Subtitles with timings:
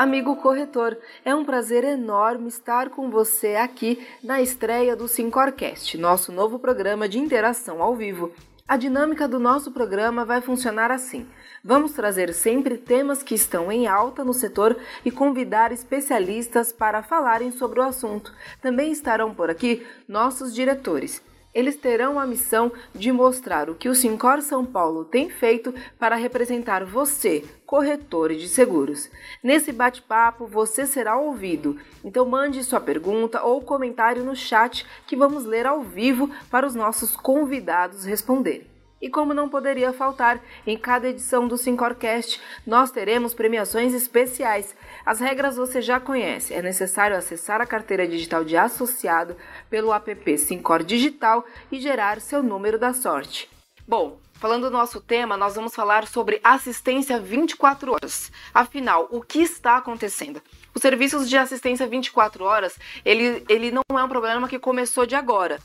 [0.00, 6.32] Amigo corretor, é um prazer enorme estar com você aqui na estreia do Sincorcast, nosso
[6.32, 8.32] novo programa de interação ao vivo.
[8.66, 11.26] A dinâmica do nosso programa vai funcionar assim.
[11.62, 14.74] Vamos trazer sempre temas que estão em alta no setor
[15.04, 18.32] e convidar especialistas para falarem sobre o assunto.
[18.62, 21.22] Também estarão por aqui nossos diretores.
[21.52, 26.14] Eles terão a missão de mostrar o que o Sincor São Paulo tem feito para
[26.14, 29.10] representar você, corretor de seguros.
[29.42, 35.44] Nesse bate-papo você será ouvido, então mande sua pergunta ou comentário no chat que vamos
[35.44, 38.69] ler ao vivo para os nossos convidados responderem.
[39.00, 44.76] E como não poderia faltar, em cada edição do Sincorcast nós teremos premiações especiais.
[45.06, 46.52] As regras você já conhece.
[46.52, 49.36] É necessário acessar a carteira digital de associado
[49.70, 53.48] pelo app Sincor Digital e gerar seu número da sorte.
[53.88, 58.30] Bom, falando do nosso tema, nós vamos falar sobre assistência 24 horas.
[58.52, 60.42] Afinal, o que está acontecendo?
[60.74, 65.14] Os serviços de assistência 24 horas, ele, ele não é um problema que começou de
[65.14, 65.58] agora.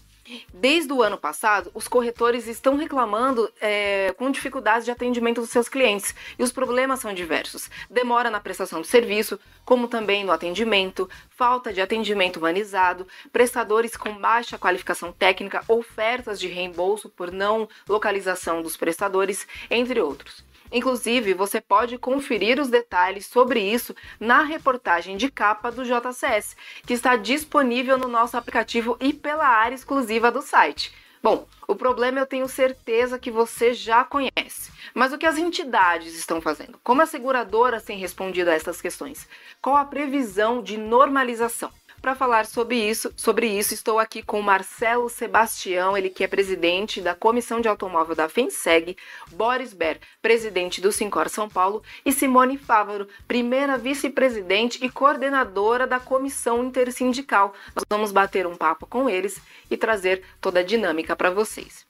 [0.54, 5.70] Desde o ano passado, os corretores estão reclamando é, com dificuldades de atendimento dos seus
[5.70, 7.70] clientes e os problemas são diversos.
[7.90, 14.16] Demora na prestação do serviço, como também no atendimento, falta de atendimento humanizado, prestadores com
[14.16, 20.45] baixa qualificação técnica, ofertas de reembolso por não localização dos prestadores, entre outros.
[20.72, 26.94] Inclusive, você pode conferir os detalhes sobre isso na reportagem de capa do JCS, que
[26.94, 30.94] está disponível no nosso aplicativo e pela área exclusiva do site.
[31.22, 34.72] Bom, o problema eu tenho certeza que você já conhece.
[34.94, 36.80] Mas o que as entidades estão fazendo?
[36.84, 39.28] Como as seguradoras têm respondido a essas questões?
[39.60, 41.72] Qual a previsão de normalização?
[42.06, 47.02] Para falar sobre isso, sobre isso, estou aqui com Marcelo Sebastião, ele que é presidente
[47.02, 48.96] da Comissão de Automóvel da FENSEG,
[49.32, 56.00] Boris Ber, presidente do Sincor São Paulo, e Simone Fávaro, primeira vice-presidente e coordenadora da
[56.00, 57.56] Comissão Intersindical.
[57.76, 61.88] Nós vamos bater um papo com eles e trazer toda a dinâmica para vocês.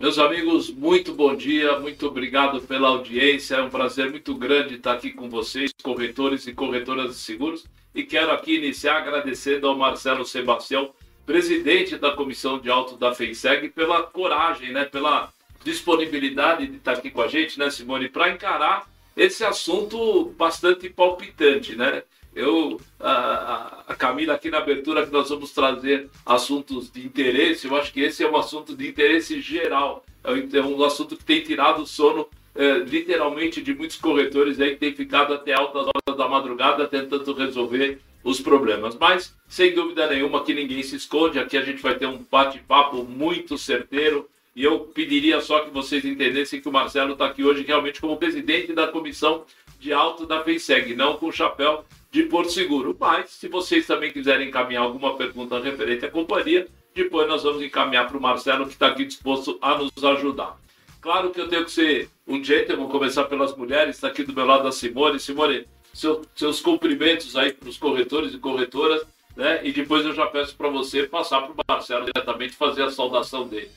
[0.00, 3.56] Meus amigos, muito bom dia, muito obrigado pela audiência.
[3.56, 8.02] É um prazer muito grande estar aqui com vocês, corretores e corretoras de seguros e
[8.04, 10.92] quero aqui iniciar agradecendo ao Marcelo Sebastião,
[11.26, 15.32] presidente da Comissão de Auto da FEISEG, pela coragem, né, pela
[15.64, 21.74] disponibilidade de estar aqui com a gente, né, Simone, para encarar esse assunto bastante palpitante,
[21.74, 22.02] né?
[22.34, 27.76] Eu, a, a, Camila, aqui na abertura, que nós vamos trazer assuntos de interesse, eu
[27.76, 31.82] acho que esse é um assunto de interesse geral, é um assunto que tem tirado
[31.82, 36.28] o sono é, literalmente de muitos corretores aí que têm ficado até altas horas da
[36.28, 38.96] madrugada tentando resolver os problemas.
[38.96, 41.38] Mas, sem dúvida nenhuma, que ninguém se esconde.
[41.38, 44.28] Aqui a gente vai ter um bate-papo muito certeiro.
[44.54, 48.16] E eu pediria só que vocês entendessem que o Marcelo está aqui hoje realmente como
[48.16, 49.44] presidente da comissão
[49.78, 52.96] de alto da FEISEG, não com o chapéu de Porto Seguro.
[52.98, 58.08] Mas, se vocês também quiserem encaminhar alguma pergunta referente à companhia, depois nós vamos encaminhar
[58.08, 60.58] para o Marcelo, que está aqui disposto a nos ajudar.
[61.00, 64.44] Claro que eu tenho que ser um gentleman, começar pelas mulheres, está aqui do meu
[64.44, 65.20] lado a Simone.
[65.20, 69.02] Simone, seu, seus cumprimentos aí para os corretores e corretoras,
[69.36, 69.60] né?
[69.62, 73.46] E depois eu já peço para você passar para o Marcelo diretamente fazer a saudação
[73.46, 73.70] dele.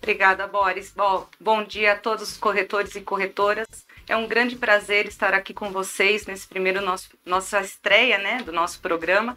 [0.00, 0.92] Obrigada, Boris.
[0.94, 3.66] Bom, bom dia a todos os corretores e corretoras.
[4.06, 8.52] É um grande prazer estar aqui com vocês nesse primeiro nosso, nossa estreia, né, do
[8.52, 9.36] nosso programa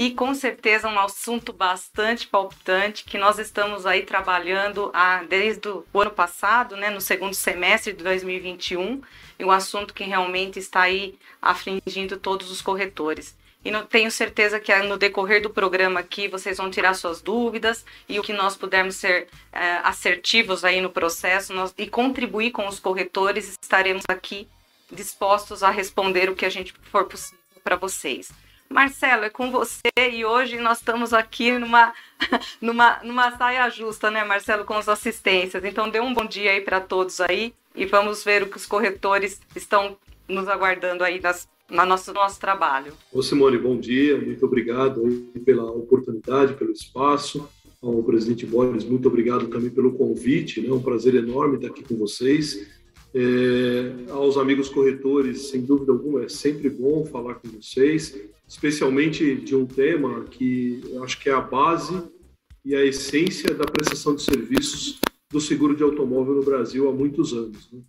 [0.00, 5.84] e com certeza um assunto bastante palpitante que nós estamos aí trabalhando há, desde o
[5.92, 9.02] ano passado, né, no segundo semestre de 2021,
[9.38, 13.36] e um assunto que realmente está aí afligindo todos os corretores.
[13.62, 17.84] E não tenho certeza que no decorrer do programa aqui vocês vão tirar suas dúvidas
[18.08, 22.66] e o que nós pudermos ser é, assertivos aí no processo nós, e contribuir com
[22.66, 24.48] os corretores, estaremos aqui
[24.90, 28.32] dispostos a responder o que a gente for possível para vocês.
[28.72, 31.92] Marcelo, é com você e hoje nós estamos aqui numa,
[32.62, 35.64] numa, numa saia justa, né, Marcelo, com as assistências.
[35.64, 38.66] Então, dê um bom dia aí para todos aí e vamos ver o que os
[38.66, 39.96] corretores estão
[40.28, 42.92] nos aguardando aí nas, no nosso, nosso trabalho.
[43.12, 45.02] Ô Simone, bom dia, muito obrigado
[45.44, 47.48] pela oportunidade, pelo espaço.
[47.82, 50.70] Ao presidente Boris, muito obrigado também pelo convite, né?
[50.70, 52.79] Um prazer enorme estar aqui com vocês.
[53.12, 58.14] É, aos amigos corretores, sem dúvida alguma, é sempre bom falar com vocês
[58.50, 62.02] especialmente de um tema que acho que é a base
[62.64, 64.98] e a essência da prestação de serviços
[65.30, 67.70] do seguro de automóvel no Brasil há muitos anos.
[67.72, 67.80] Né?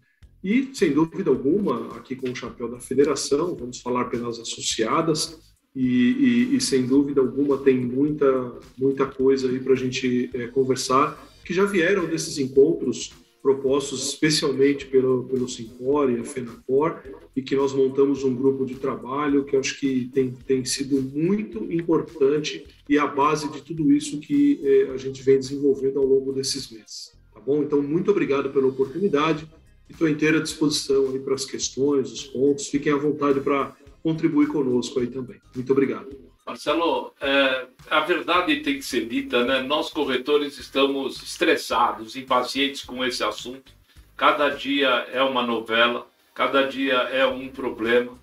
[0.44, 5.40] E, sem dúvida alguma, aqui com o chapéu da federação, vamos falar pelas associadas,
[5.76, 10.46] e, e, e sem dúvida alguma tem muita, muita coisa aí para a gente é,
[10.48, 17.00] conversar, que já vieram desses encontros propostos especialmente pelo, pelo Sincor e a FENACOR,
[17.36, 21.72] e que nós montamos um grupo de trabalho que acho que tem, tem sido muito
[21.72, 26.32] importante e a base de tudo isso que eh, a gente vem desenvolvendo ao longo
[26.32, 27.14] desses meses.
[27.34, 27.64] Tá bom?
[27.64, 29.48] Então, muito obrigado pela oportunidade
[29.90, 32.68] e estou inteira à disposição aí para as questões, os pontos.
[32.68, 35.40] Fiquem à vontade para contribuir conosco aí também.
[35.56, 36.31] Muito obrigado.
[36.46, 39.62] Marcelo, é, a verdade tem que ser dita, né?
[39.62, 43.72] Nós corretores estamos estressados, impacientes com esse assunto.
[44.18, 48.20] Cada dia é uma novela, cada dia é um problema.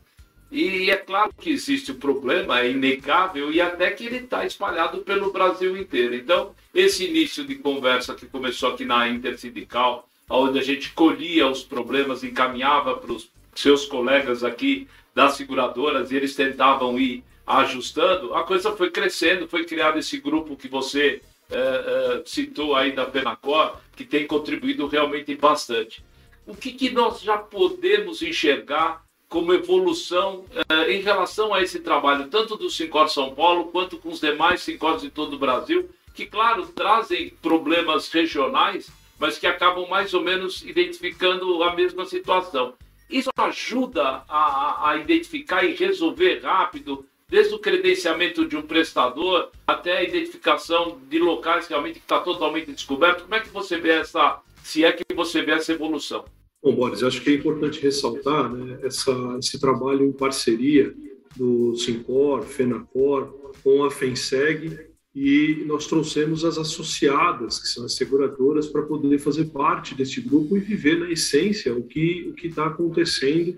[0.51, 4.99] E é claro que existe o problema, é inegável, e até que ele está espalhado
[4.99, 6.15] pelo Brasil inteiro.
[6.15, 11.63] Então, esse início de conversa que começou aqui na Intersindical, onde a gente colhia os
[11.63, 18.45] problemas, encaminhava para os seus colegas aqui das seguradoras, e eles tentavam ir ajustando, a
[18.45, 23.77] coisa foi crescendo, foi criado esse grupo que você é, é, citou aí da Penacor,
[23.97, 26.05] que tem contribuído realmente bastante.
[26.47, 32.29] O que, que nós já podemos enxergar como evolução é, em relação a esse trabalho,
[32.29, 36.27] tanto do Sincor São Paulo quanto com os demais Sincors de todo o Brasil, que,
[36.27, 42.75] claro, trazem problemas regionais, mas que acabam mais ou menos identificando a mesma situação.
[43.09, 49.99] Isso ajuda a, a identificar e resolver rápido desde o credenciamento de um prestador até
[49.99, 53.23] a identificação de locais realmente que está totalmente descoberto.
[53.23, 56.25] Como é que você vê essa, se é que você vê essa evolução?
[56.63, 60.93] Bom, Boris, acho que é importante ressaltar né, essa, esse trabalho em parceria
[61.37, 68.67] do Sincor, Fenacor, com a FENSEG, e nós trouxemos as associadas, que são as seguradoras,
[68.67, 73.57] para poder fazer parte desse grupo e viver na essência o que o está acontecendo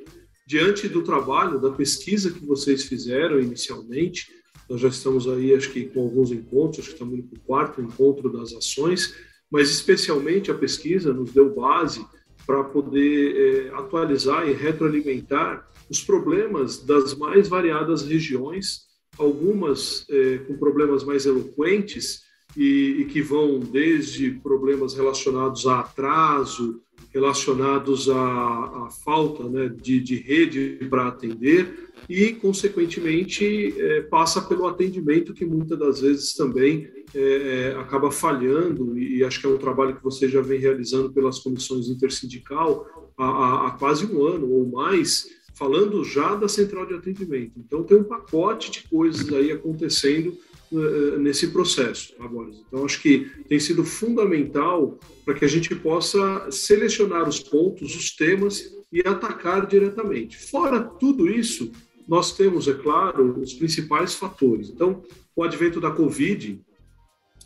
[0.51, 4.27] diante do trabalho, da pesquisa que vocês fizeram inicialmente,
[4.69, 7.43] nós já estamos aí, acho que com alguns encontros, acho que estamos indo para o
[7.43, 9.15] quarto encontro das ações,
[9.49, 12.05] mas especialmente a pesquisa nos deu base
[12.45, 20.59] para poder é, atualizar e retroalimentar os problemas das mais variadas regiões, algumas é, com
[20.59, 22.23] problemas mais eloquentes
[22.57, 30.01] e, e que vão desde problemas relacionados a atraso, relacionados à, à falta né, de,
[30.01, 36.89] de, rede para atender e, consequentemente, é, passa pelo atendimento que muitas das vezes também
[37.15, 41.13] é, é, acaba falhando e, acho que é um trabalho que você já vem realizando
[41.13, 42.87] pelas comissões intersindical
[43.17, 47.53] há, há, há quase um ano ou mais, falando já da central de atendimento.
[47.57, 50.37] Então, tem um pacote de coisas aí acontecendo
[50.73, 52.51] eh, nesse processo agora.
[52.69, 58.15] Então, acho que tem sido fundamental para que a gente possa selecionar os pontos, os
[58.15, 60.39] temas e atacar diretamente.
[60.39, 61.73] Fora tudo isso,
[62.07, 64.71] nós temos, é claro, os principais fatores.
[64.71, 65.03] Então,
[65.35, 66.61] o advento da Covid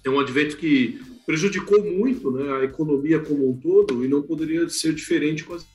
[0.04, 4.68] é um advento que prejudicou muito né, a economia como um todo e não poderia
[4.68, 5.66] ser diferente com as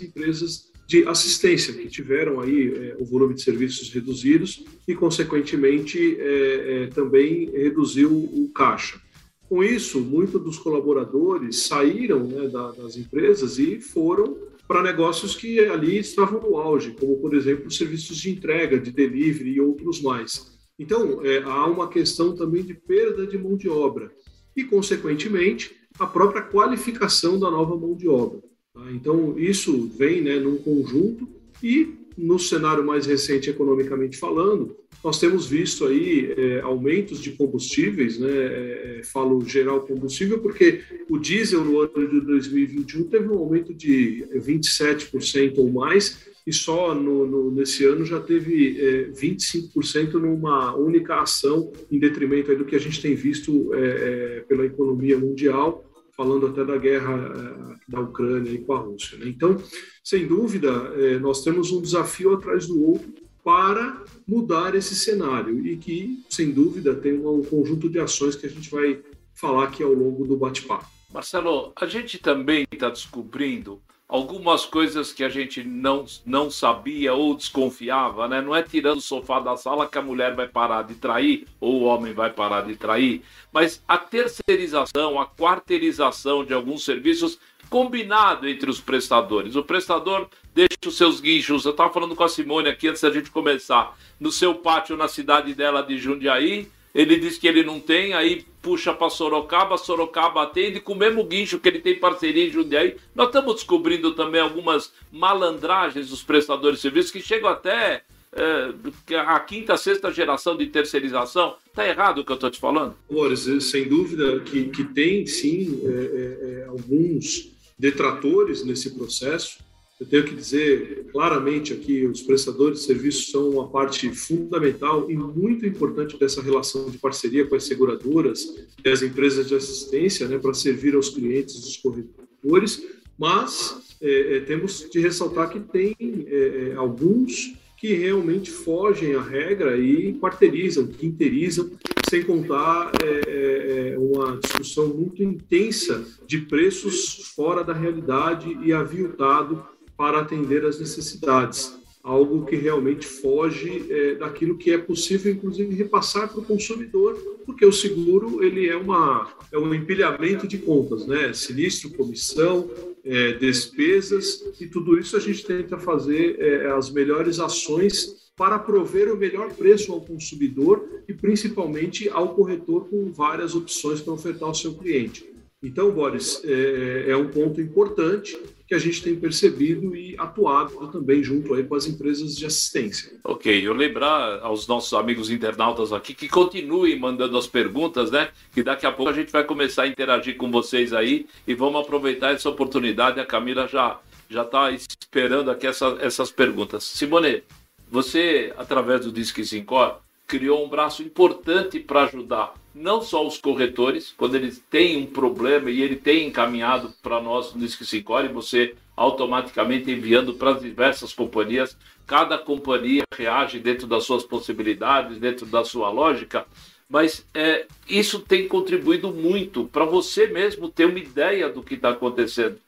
[0.00, 6.84] empresas de assistência, que tiveram aí é, o volume de serviços reduzidos e, consequentemente, é,
[6.84, 9.00] é, também reduziu o caixa.
[9.48, 14.36] Com isso, muitos dos colaboradores saíram né, da, das empresas e foram
[14.66, 19.50] para negócios que ali estavam no auge, como, por exemplo, serviços de entrega, de delivery
[19.50, 20.59] e outros mais.
[20.80, 24.10] Então, é, há uma questão também de perda de mão de obra
[24.56, 28.40] e, consequentemente, a própria qualificação da nova mão de obra.
[28.72, 28.90] Tá?
[28.90, 31.28] Então, isso vem né, num conjunto
[31.62, 38.18] e no cenário mais recente, economicamente falando, nós temos visto aí é, aumentos de combustíveis,
[38.18, 38.30] né?
[38.30, 43.72] É, é falo geral combustível, porque o diesel no ano de 2021 teve um aumento
[43.72, 50.74] de 27% ou mais, e só no, no, nesse ano já teve é, 25% numa
[50.74, 55.84] única ação, em detrimento do que a gente tem visto é, é, pela economia mundial
[56.20, 59.16] falando até da guerra eh, da Ucrânia e com a Rússia.
[59.16, 59.28] Né?
[59.28, 59.56] Então,
[60.04, 63.10] sem dúvida, eh, nós temos um desafio atrás do outro
[63.42, 68.50] para mudar esse cenário e que, sem dúvida, tem um conjunto de ações que a
[68.50, 69.00] gente vai
[69.32, 70.84] falar aqui ao longo do bate-papo.
[71.10, 77.36] Marcelo, a gente também está descobrindo algumas coisas que a gente não, não sabia ou
[77.36, 78.40] desconfiava, né?
[78.40, 81.80] Não é tirando o sofá da sala que a mulher vai parar de trair ou
[81.80, 87.38] o homem vai parar de trair, mas a terceirização, a quarteirização de alguns serviços
[87.70, 89.54] combinado entre os prestadores.
[89.54, 91.64] O prestador deixa os seus guinchos.
[91.64, 93.96] Eu estava falando com a Simone aqui antes da gente começar.
[94.18, 98.44] No seu pátio na cidade dela de Jundiaí, ele diz que ele não tem, aí
[98.60, 102.96] puxa para Sorocaba, Sorocaba atende com o mesmo guincho que ele tem parceria em Jundiaí.
[103.14, 109.40] Nós estamos descobrindo também algumas malandragens dos prestadores de serviços que chegam até é, a
[109.40, 111.56] quinta, sexta geração de terceirização.
[111.66, 112.94] Está errado o que eu estou te falando?
[113.10, 119.58] Boris, sem dúvida que, que tem sim é, é alguns detratores nesse processo.
[120.00, 125.14] Eu tenho que dizer claramente aqui, os prestadores de serviços são uma parte fundamental e
[125.14, 128.40] muito importante dessa relação de parceria com as seguradoras
[128.82, 132.82] e as empresas de assistência, né, para servir aos clientes dos corretores,
[133.18, 139.22] mas é, é, temos de ressaltar que tem é, é alguns que realmente fogem à
[139.22, 141.70] regra e quarteirizam, quinterizam,
[142.08, 149.62] sem contar é, é, uma discussão muito intensa de preços fora da realidade e aviltado
[150.00, 151.78] para atender às necessidades.
[152.02, 157.66] Algo que realmente foge é, daquilo que é possível, inclusive, repassar para o consumidor, porque
[157.66, 161.34] o seguro ele é, uma, é um empilhamento de contas, né?
[161.34, 162.70] Sinistro, comissão,
[163.04, 169.12] é, despesas e tudo isso a gente tenta fazer é, as melhores ações para prover
[169.12, 174.54] o melhor preço ao consumidor e principalmente ao corretor com várias opções para ofertar ao
[174.54, 175.29] seu cliente.
[175.62, 181.22] Então, Boris, é, é um ponto importante que a gente tem percebido e atuado também
[181.22, 183.18] junto aí com as empresas de assistência.
[183.24, 188.30] Ok, eu lembrar aos nossos amigos internautas aqui que continuem mandando as perguntas, né?
[188.52, 191.82] Que daqui a pouco a gente vai começar a interagir com vocês aí e vamos
[191.82, 193.20] aproveitar essa oportunidade.
[193.20, 193.98] A Camila já
[194.30, 196.84] já está esperando aqui essa, essas perguntas.
[196.84, 197.42] Simone,
[197.90, 204.14] você através do Disque Sincor criou um braço importante para ajudar não só os corretores,
[204.16, 208.28] quando eles têm um problema e ele tem encaminhado para nós no Disque Sincor, e
[208.28, 215.46] você automaticamente enviando para as diversas companhias, cada companhia reage dentro das suas possibilidades, dentro
[215.46, 216.46] da sua lógica,
[216.88, 221.90] mas é, isso tem contribuído muito para você mesmo ter uma ideia do que está
[221.90, 222.58] acontecendo.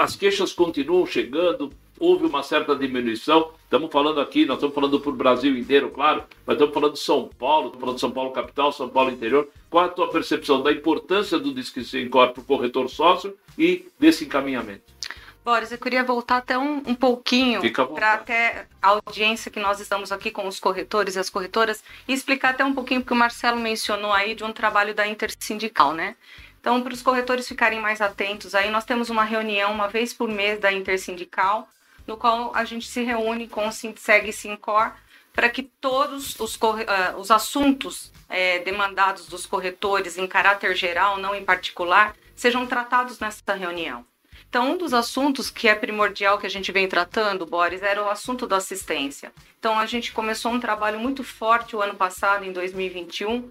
[0.00, 1.72] As queixas continuam chegando,
[2.02, 3.52] houve uma certa diminuição.
[3.62, 6.98] Estamos falando aqui, nós estamos falando para o Brasil inteiro, claro, mas estamos falando de
[6.98, 9.48] São Paulo, estamos falando de São Paulo capital, São Paulo interior.
[9.70, 11.80] Qual a tua percepção da importância do Disque
[12.10, 14.82] para o corretor sócio e desse encaminhamento?
[15.44, 17.60] Boris, eu queria voltar até um, um pouquinho
[17.94, 22.12] para até a audiência que nós estamos aqui com os corretores e as corretoras e
[22.12, 26.16] explicar até um pouquinho porque o Marcelo mencionou aí de um trabalho da intersindical, né?
[26.60, 30.28] Então, para os corretores ficarem mais atentos, aí nós temos uma reunião uma vez por
[30.28, 31.68] mês da intersindical,
[32.06, 34.92] no qual a gente se reúne com o Sintseg e Sincor
[35.32, 41.34] para que todos os, uh, os assuntos é, demandados dos corretores em caráter geral, não
[41.34, 44.04] em particular, sejam tratados nessa reunião.
[44.48, 48.10] Então, um dos assuntos que é primordial que a gente vem tratando, Boris, era o
[48.10, 49.32] assunto da assistência.
[49.58, 53.50] Então, a gente começou um trabalho muito forte o ano passado, em 2021,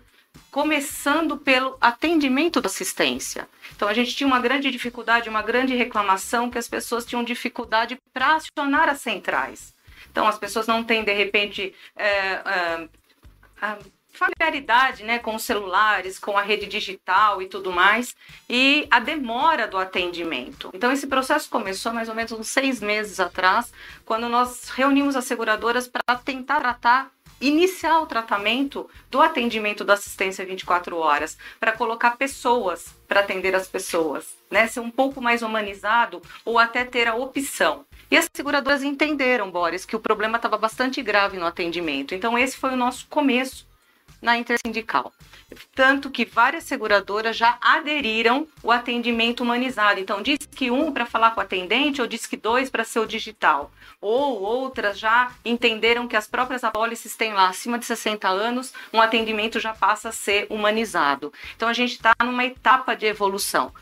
[0.52, 3.48] começando pelo atendimento da assistência.
[3.76, 7.98] Então, a gente tinha uma grande dificuldade, uma grande reclamação que as pessoas tinham dificuldade
[8.14, 9.74] para acionar as centrais.
[10.12, 12.88] Então, as pessoas não têm, de repente, é, é,
[13.62, 13.78] a
[14.14, 18.14] familiaridade né, com os celulares, com a rede digital e tudo mais,
[18.50, 20.70] e a demora do atendimento.
[20.74, 23.72] Então, esse processo começou mais ou menos uns seis meses atrás,
[24.06, 27.12] quando nós reunimos as seguradoras para tentar tratar
[27.42, 33.68] iniciar o tratamento do atendimento da assistência 24 horas, para colocar pessoas para atender as
[33.68, 34.68] pessoas, né?
[34.68, 37.86] Ser um pouco mais humanizado ou até ter a opção.
[38.10, 42.16] E as seguradoras entenderam, Boris, que o problema estava bastante grave no atendimento.
[42.16, 43.68] Então, esse foi o nosso começo
[44.22, 45.12] na intersindical.
[45.76, 50.00] Tanto que várias seguradoras já aderiram o atendimento humanizado.
[50.00, 53.00] Então, diz que um para falar com o atendente ou diz que dois para ser
[53.00, 53.72] o digital.
[54.00, 59.02] Ou outras já entenderam que as próprias apólices têm lá acima de 60 anos, um
[59.02, 61.34] atendimento já passa a ser humanizado.
[61.56, 63.74] Então, a gente está numa etapa de evolução.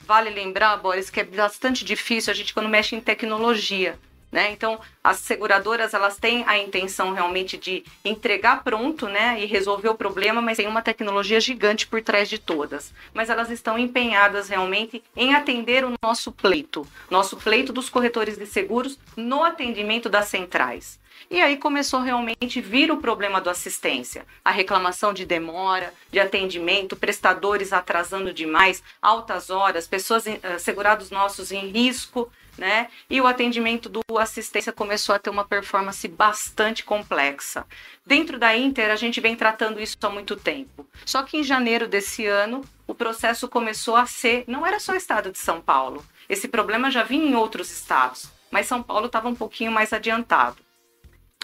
[0.00, 3.98] Vale lembrar, Boris, que é bastante difícil a gente quando mexe em tecnologia.
[4.30, 4.50] Né?
[4.52, 9.94] Então, as seguradoras elas têm a intenção realmente de entregar pronto né, e resolver o
[9.94, 12.92] problema, mas tem uma tecnologia gigante por trás de todas.
[13.14, 18.46] Mas elas estão empenhadas realmente em atender o nosso pleito, nosso pleito dos corretores de
[18.46, 21.00] seguros no atendimento das centrais.
[21.30, 26.96] E aí começou realmente vir o problema do assistência, a reclamação de demora, de atendimento,
[26.96, 32.88] prestadores atrasando demais, altas horas, pessoas uh, segurados nossos em risco né?
[33.08, 37.64] E o atendimento do assistência começou a ter uma performance bastante complexa.
[38.04, 40.86] Dentro da Inter, a gente vem tratando isso há muito tempo.
[41.06, 44.96] Só que em janeiro desse ano, o processo começou a ser, não era só o
[44.96, 46.04] estado de São Paulo.
[46.28, 50.67] Esse problema já vinha em outros estados, mas São Paulo estava um pouquinho mais adiantado.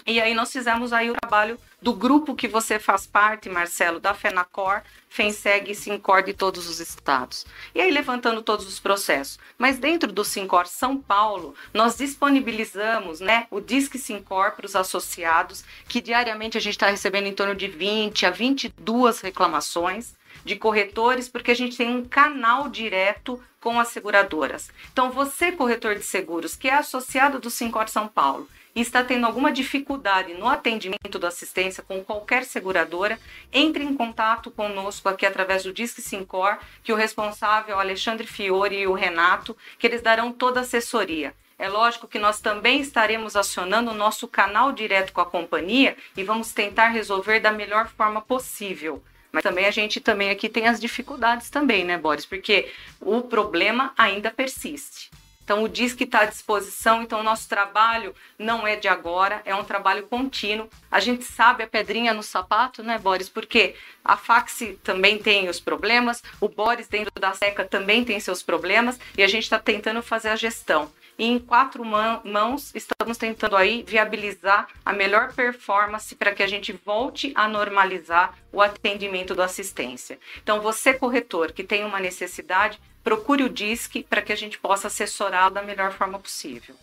[0.07, 4.13] E aí nós fizemos aí o trabalho do grupo que você faz parte, Marcelo, da
[4.13, 7.43] FENACOR, FENSEG e SINCOR de todos os estados.
[7.73, 9.39] E aí levantando todos os processos.
[9.57, 15.63] Mas dentro do SINCOR São Paulo, nós disponibilizamos né, o Disque SINCOR para os associados,
[15.87, 21.27] que diariamente a gente está recebendo em torno de 20 a 22 reclamações de corretores,
[21.27, 24.69] porque a gente tem um canal direto com as seguradoras.
[24.93, 29.25] Então, você, corretor de seguros, que é associado do Sincor São Paulo e está tendo
[29.25, 33.17] alguma dificuldade no atendimento da assistência com qualquer seguradora,
[33.53, 38.87] entre em contato conosco aqui através do Disque Sincor, que o responsável Alexandre Fiore e
[38.87, 41.33] o Renato, que eles darão toda a assessoria.
[41.57, 46.23] É lógico que nós também estaremos acionando o nosso canal direto com a companhia e
[46.23, 49.01] vamos tentar resolver da melhor forma possível.
[49.31, 52.25] Mas também a gente também aqui tem as dificuldades também, né, Boris?
[52.25, 55.09] Porque o problema ainda persiste.
[55.45, 57.03] Então, o DISC está à disposição.
[57.03, 60.67] Então, o nosso trabalho não é de agora, é um trabalho contínuo.
[60.91, 63.29] A gente sabe a pedrinha no sapato, né, Boris?
[63.29, 68.41] Porque a Fax também tem os problemas, o Boris dentro da SECA também tem seus
[68.41, 73.55] problemas e a gente está tentando fazer a gestão e em quatro mãos estamos tentando
[73.55, 79.45] aí viabilizar a melhor performance para que a gente volte a normalizar o atendimento da
[79.45, 80.19] assistência.
[80.41, 84.87] Então, você corretor que tem uma necessidade, procure o DISC para que a gente possa
[84.87, 86.75] assessorá-lo da melhor forma possível.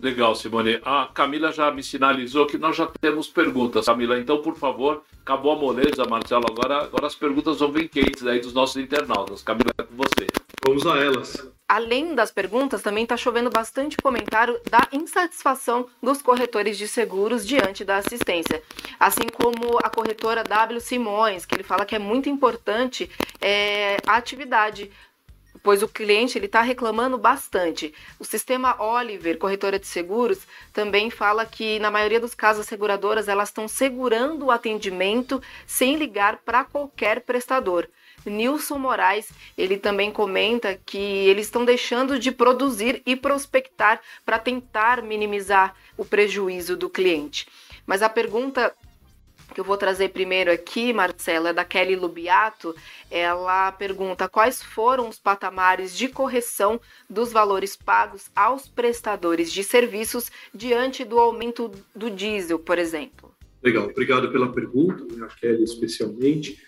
[0.00, 0.80] Legal, Simone.
[0.84, 3.86] A Camila já me sinalizou que nós já temos perguntas.
[3.86, 6.44] Camila, então, por favor, acabou a moleza, Marcelo.
[6.48, 9.42] Agora, agora as perguntas vão vir quentes aí dos nossos internautas.
[9.42, 10.28] Camila, é com você.
[10.64, 16.78] Vamos a elas além das perguntas, também está chovendo bastante comentário da insatisfação dos corretores
[16.78, 18.62] de seguros diante da assistência.
[18.98, 20.80] Assim como a corretora W.
[20.80, 23.10] Simões, que ele fala que é muito importante
[23.40, 24.90] é, a atividade
[25.62, 27.92] pois o cliente ele está reclamando bastante.
[28.18, 33.28] O sistema Oliver, corretora de seguros, também fala que na maioria dos casos as seguradoras
[33.28, 37.88] elas estão segurando o atendimento sem ligar para qualquer prestador.
[38.28, 45.02] Nilson Moraes, ele também comenta que eles estão deixando de produzir e prospectar para tentar
[45.02, 47.46] minimizar o prejuízo do cliente.
[47.86, 48.72] Mas a pergunta
[49.54, 52.74] que eu vou trazer primeiro aqui, Marcela, é da Kelly Lubiato.
[53.10, 60.30] Ela pergunta quais foram os patamares de correção dos valores pagos aos prestadores de serviços
[60.54, 63.34] diante do aumento do diesel, por exemplo.
[63.62, 66.62] Legal, obrigado pela pergunta, né, a Kelly especialmente.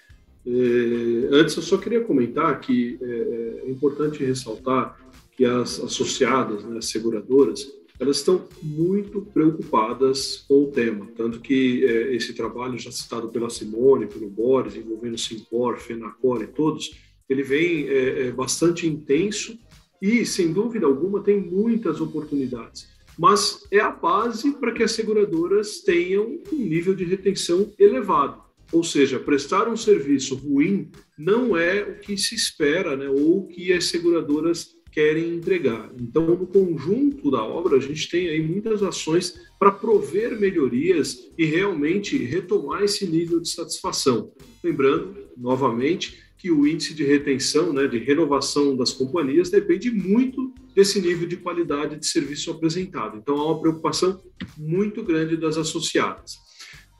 [0.46, 4.98] É, antes, eu só queria comentar que é, é importante ressaltar
[5.36, 7.66] que as associadas, né, as seguradoras,
[7.98, 13.50] elas estão muito preocupadas com o tema, tanto que é, esse trabalho já citado pela
[13.50, 16.90] Simone, pelo Boris, envolvendo Simpor, Fenacor e todos,
[17.28, 19.58] ele vem é, é, bastante intenso
[20.00, 22.88] e, sem dúvida alguma, tem muitas oportunidades.
[23.18, 28.42] Mas é a base para que as seguradoras tenham um nível de retenção elevado.
[28.72, 33.46] Ou seja, prestar um serviço ruim não é o que se espera, né, ou o
[33.48, 35.90] que as seguradoras querem entregar.
[36.00, 41.44] Então, no conjunto da obra, a gente tem aí muitas ações para prover melhorias e
[41.44, 44.32] realmente retomar esse nível de satisfação.
[44.62, 51.00] Lembrando, novamente, que o índice de retenção, né, de renovação das companhias, depende muito desse
[51.00, 53.18] nível de qualidade de serviço apresentado.
[53.18, 54.20] Então, há uma preocupação
[54.56, 56.49] muito grande das associadas.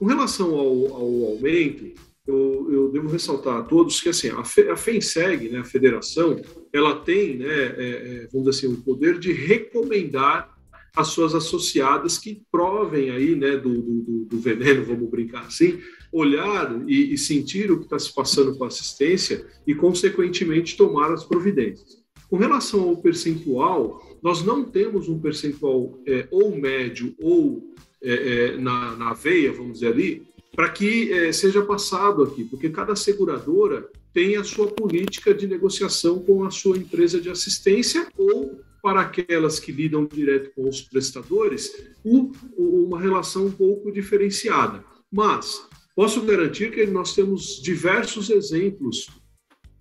[0.01, 1.93] Com relação ao, ao aumento,
[2.27, 6.41] eu, eu, devo ressaltar a todos que assim, a, Fe, a FENSEG, né, a federação,
[6.73, 10.57] ela tem, né, é, é, vamos dizer assim, o poder de recomendar
[10.97, 15.79] as suas associadas que provem aí, né, do, do, do veneno, vamos brincar assim,
[16.11, 21.13] olhar e, e sentir o que está se passando com a assistência e, consequentemente, tomar
[21.13, 22.01] as providências.
[22.31, 27.71] Com relação ao percentual, nós não temos um percentual é, ou médio ou
[28.03, 30.23] é, é, na, na veia, vamos dizer ali,
[30.55, 36.19] para que é, seja passado aqui, porque cada seguradora tem a sua política de negociação
[36.21, 41.71] com a sua empresa de assistência ou para aquelas que lidam direto com os prestadores,
[42.03, 44.83] uma relação um pouco diferenciada.
[45.13, 45.63] Mas
[45.95, 49.09] posso garantir que nós temos diversos exemplos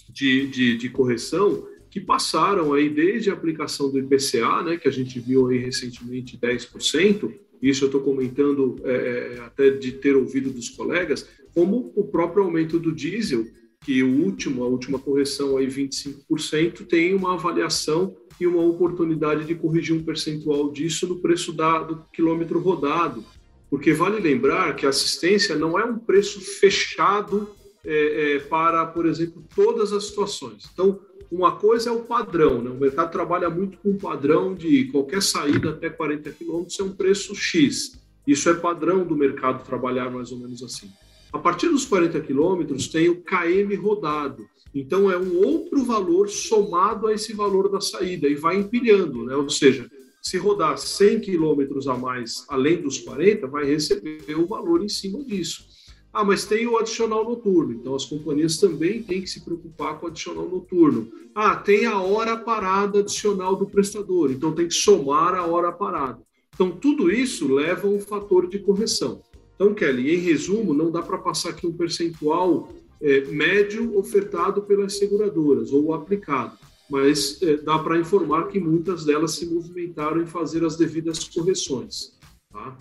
[0.09, 4.91] de, de, de correção que passaram aí desde a aplicação do IPCA, né, que a
[4.91, 10.49] gente viu aí recentemente 10%, isso eu estou comentando é, é, até de ter ouvido
[10.51, 13.45] dos colegas, como o próprio aumento do diesel,
[13.81, 19.55] que o último, a última correção aí 25%, tem uma avaliação e uma oportunidade de
[19.55, 23.23] corrigir um percentual disso no preço da, do quilômetro rodado.
[23.69, 27.49] Porque vale lembrar que a assistência não é um preço fechado
[27.85, 30.69] é, é, para, por exemplo, todas as situações.
[30.73, 30.99] Então,
[31.31, 32.71] uma coisa é o padrão, né?
[32.71, 36.91] o mercado trabalha muito com o padrão de qualquer saída até 40 quilômetros é um
[36.91, 37.99] preço X.
[38.25, 40.89] Isso é padrão do mercado trabalhar mais ou menos assim.
[41.31, 44.47] A partir dos 40 quilômetros tem o KM rodado.
[44.73, 49.35] Então é um outro valor somado a esse valor da saída e vai empilhando, né?
[49.35, 49.89] Ou seja,
[50.21, 55.23] se rodar 100 quilômetros a mais além dos 40, vai receber o valor em cima
[55.23, 55.68] disso.
[56.11, 60.07] Ah, mas tem o adicional noturno, então as companhias também têm que se preocupar com
[60.07, 61.07] o adicional noturno.
[61.35, 66.19] Ah, tem a hora parada adicional do prestador, então tem que somar a hora parada.
[66.59, 69.21] Então, tudo isso leva a um fator de correção.
[69.55, 72.69] Então, Kelly, em resumo, não dá para passar aqui um percentual
[73.01, 76.57] é, médio ofertado pelas seguradoras ou aplicado,
[76.89, 82.17] mas é, dá para informar que muitas delas se movimentaram em fazer as devidas correções.
[82.51, 82.75] Tá?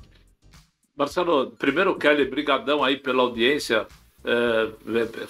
[0.99, 3.87] Marcelo, primeiro, Kelly, brigadão aí pela audiência
[4.25, 4.69] é,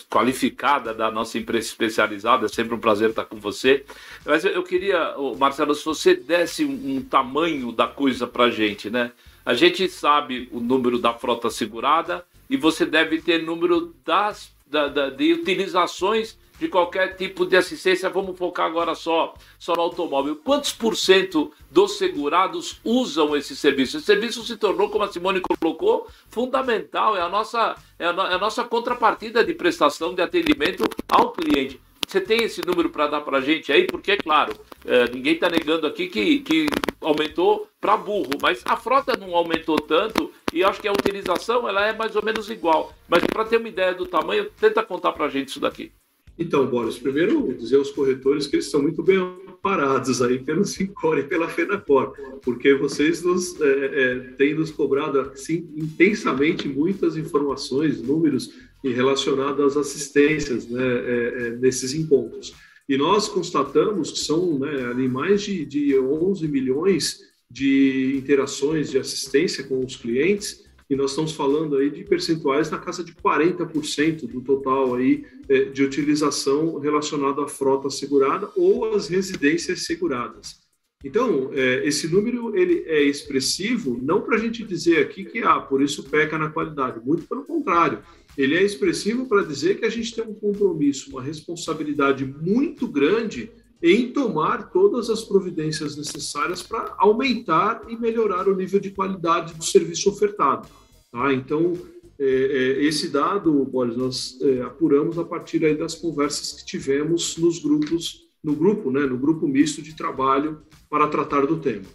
[0.09, 3.85] qualificada da nossa imprensa especializada, é sempre um prazer estar com você.
[4.25, 9.13] Mas eu queria, Marcelo, se você desse um, tamanho da coisa para gente, né?
[9.45, 14.89] A gente sabe o número da frota segurada e você deve ter número das, da,
[14.89, 18.11] da, de utilizações de qualquer tipo de assistência.
[18.11, 20.37] Vamos focar agora só, só no automóvel.
[20.37, 23.97] Quantos por cento dos segurados usam esse serviço?
[23.97, 27.17] Esse serviço se tornou, como a Simone colocou, fundamental.
[27.17, 31.33] É a nossa, é a, no, é a nossa contrapartida de prestação de atendimento ao
[31.33, 31.81] cliente.
[32.07, 33.87] Você tem esse número para dar para a gente aí?
[33.87, 34.55] Porque, é claro,
[34.87, 36.67] é, ninguém está negando aqui que, que
[37.03, 41.87] aumentou para burro, mas a frota não aumentou tanto e acho que a utilização ela
[41.87, 42.95] é mais ou menos igual.
[43.07, 45.93] Mas para ter uma ideia do tamanho, tenta contar para a gente isso daqui.
[46.39, 49.19] Então, Boris, primeiro dizer aos corretores que eles estão muito bem
[49.61, 55.19] parados aí pelo Sincor e pela FENACOR, porque vocês nos, é, é, têm nos cobrado
[55.21, 58.53] assim, intensamente muitas informações, números
[58.85, 62.55] relacionados às assistências né, é, é, nesses encontros.
[62.89, 67.21] E nós constatamos que são né, mais de, de 11 milhões
[67.51, 72.79] de interações de assistência com os clientes, e nós estamos falando aí de percentuais na
[72.79, 79.09] casa de 40% do total aí é, de utilização relacionado à frota segurada ou às
[79.09, 80.67] residências seguradas.
[81.05, 85.61] Então, é, esse número ele é expressivo, não para a gente dizer aqui que ah,
[85.61, 88.03] por isso peca na qualidade, muito pelo contrário,
[88.37, 93.51] ele é expressivo para dizer que a gente tem um compromisso, uma responsabilidade muito grande
[93.83, 99.65] em tomar todas as providências necessárias para aumentar e melhorar o nível de qualidade do
[99.65, 100.69] serviço ofertado.
[101.13, 101.33] Tá?
[101.33, 101.75] Então,
[102.19, 107.37] é, é, esse dado, Boris, nós é, apuramos a partir aí das conversas que tivemos
[107.37, 110.61] nos grupos, no grupo, né, no grupo misto de trabalho
[110.91, 111.87] para tratar do tema.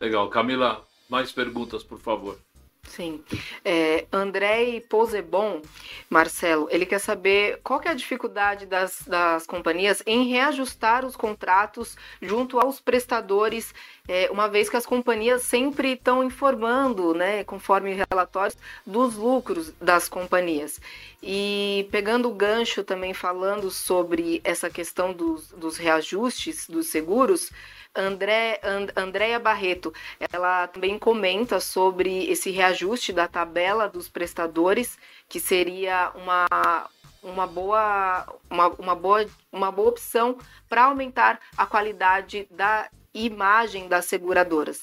[0.00, 0.28] Legal.
[0.28, 2.38] Camila, mais perguntas, por favor.
[2.88, 3.22] Sim.
[3.64, 5.62] É, André Posebon,
[6.08, 11.16] Marcelo, ele quer saber qual que é a dificuldade das, das companhias em reajustar os
[11.16, 13.74] contratos junto aos prestadores,
[14.06, 20.08] é, uma vez que as companhias sempre estão informando, né, conforme relatórios, dos lucros das
[20.08, 20.80] companhias.
[21.22, 27.50] E pegando o gancho também falando sobre essa questão dos, dos reajustes dos seguros,
[27.96, 29.94] André, And, Andréia Barreto,
[30.32, 36.46] ela também comenta sobre esse reajuste da tabela dos prestadores, que seria uma,
[37.22, 40.36] uma, boa, uma, uma, boa, uma boa opção
[40.68, 44.82] para aumentar a qualidade da imagem das seguradoras.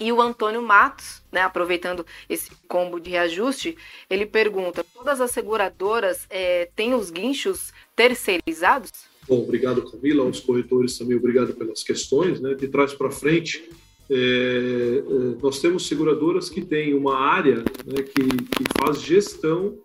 [0.00, 3.76] E o Antônio Matos, né, aproveitando esse combo de reajuste,
[4.08, 8.92] ele pergunta: todas as seguradoras é, têm os guinchos terceirizados?
[9.26, 12.40] Bom, obrigado, Camila, aos corretores também, obrigado pelas questões.
[12.40, 12.54] Né?
[12.54, 13.68] De trás para frente,
[14.08, 15.02] é,
[15.42, 19.76] nós temos seguradoras que têm uma área né, que, que faz gestão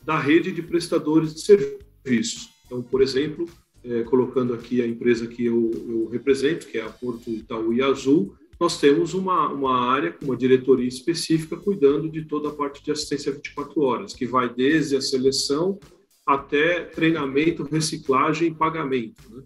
[0.00, 2.48] da rede de prestadores de serviços.
[2.64, 3.46] Então, por exemplo,
[3.86, 7.82] é, colocando aqui a empresa que eu, eu, represento, que é a Porto Itaú e
[7.82, 12.82] Azul, nós temos uma, uma área com uma diretoria específica cuidando de toda a parte
[12.82, 15.78] de assistência 24 horas, que vai desde a seleção
[16.26, 19.22] até treinamento, reciclagem e pagamento.
[19.30, 19.42] Né?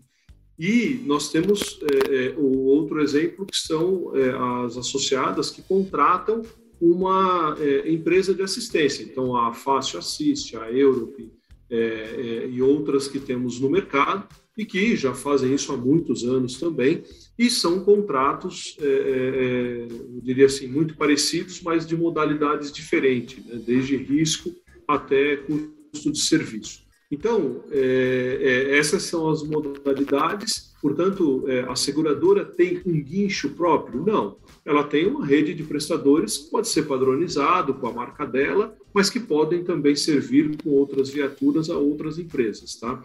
[0.58, 4.30] E nós temos é, é, o outro exemplo que são é,
[4.64, 6.42] as associadas que contratam
[6.80, 9.02] uma é, empresa de assistência.
[9.02, 11.30] Então, a Fácil Assiste, a Europe
[11.70, 14.26] é, é, e outras que temos no mercado
[14.58, 17.02] e que já fazem isso há muitos anos também,
[17.38, 23.58] e são contratos, eu diria assim, muito parecidos, mas de modalidades diferentes, né?
[23.64, 24.54] desde risco
[24.86, 26.82] até custo de serviço.
[27.10, 30.72] Então, é, é, essas são as modalidades.
[30.80, 34.04] Portanto, é, a seguradora tem um guincho próprio?
[34.04, 34.38] Não.
[34.64, 39.10] Ela tem uma rede de prestadores que pode ser padronizado com a marca dela, mas
[39.10, 42.76] que podem também servir com outras viaturas a outras empresas.
[42.76, 43.02] Tá?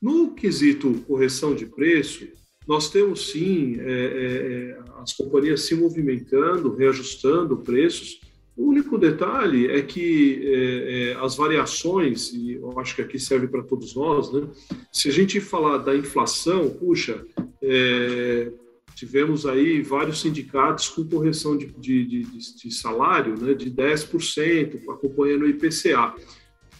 [0.00, 2.28] No quesito correção de preço,
[2.68, 8.20] nós temos sim é, é, as companhias se movimentando, reajustando preços.
[8.58, 13.46] O único detalhe é que é, é, as variações, e eu acho que aqui serve
[13.46, 14.48] para todos nós, né?
[14.90, 17.24] se a gente falar da inflação, puxa,
[17.62, 18.50] é,
[18.96, 25.42] tivemos aí vários sindicatos com correção de, de, de, de salário né, de 10%, acompanhando
[25.42, 26.16] o IPCA.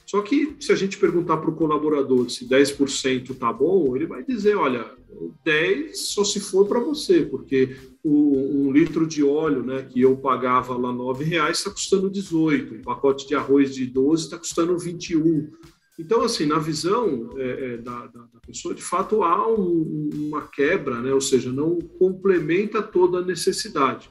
[0.05, 4.25] Só que se a gente perguntar para o colaborador se 10% está bom, ele vai
[4.25, 4.98] dizer, olha,
[5.45, 10.17] 10 só se for para você, porque o, um litro de óleo né, que eu
[10.17, 14.79] pagava lá R$ reais está custando 18, um pacote de arroz de 12 está custando
[14.79, 15.51] 21.
[15.99, 21.01] Então, assim, na visão é, é, da, da, pessoa, de fato há um, uma quebra,
[21.01, 21.13] né?
[21.13, 24.09] ou seja, não complementa toda a necessidade.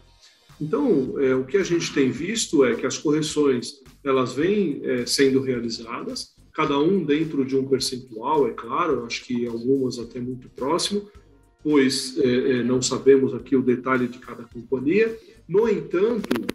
[0.59, 5.05] Então, é, o que a gente tem visto é que as correções elas vêm é,
[5.05, 10.49] sendo realizadas, cada um dentro de um percentual, é claro, acho que algumas até muito
[10.49, 11.07] próximo,
[11.63, 15.15] pois é, é, não sabemos aqui o detalhe de cada companhia.
[15.47, 16.47] No entanto,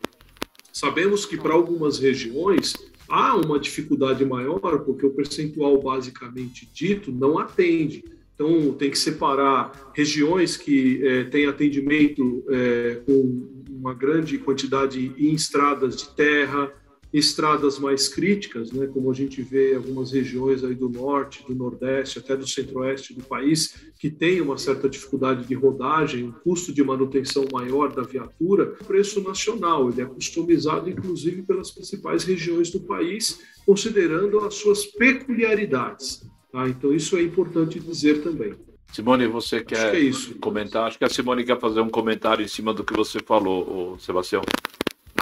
[0.73, 2.75] sabemos que para algumas regiões
[3.09, 8.03] há uma dificuldade maior, porque o percentual basicamente dito não atende.
[8.35, 15.33] Então, tem que separar regiões que é, têm atendimento é, com uma grande quantidade em
[15.33, 16.73] estradas de terra,
[17.13, 21.55] estradas mais críticas, né, como a gente vê em algumas regiões aí do norte, do
[21.55, 26.73] nordeste, até do centro-oeste do país, que tem uma certa dificuldade de rodagem, um custo
[26.73, 32.71] de manutenção maior da viatura, o preço nacional, ele é customizado inclusive pelas principais regiões
[32.71, 36.23] do país, considerando as suas peculiaridades.
[36.51, 36.69] Tá?
[36.69, 38.55] Então isso é importante dizer também.
[38.93, 40.87] Simone, você quer que é comentar?
[40.87, 44.43] Acho que a Simone quer fazer um comentário em cima do que você falou, Sebastião.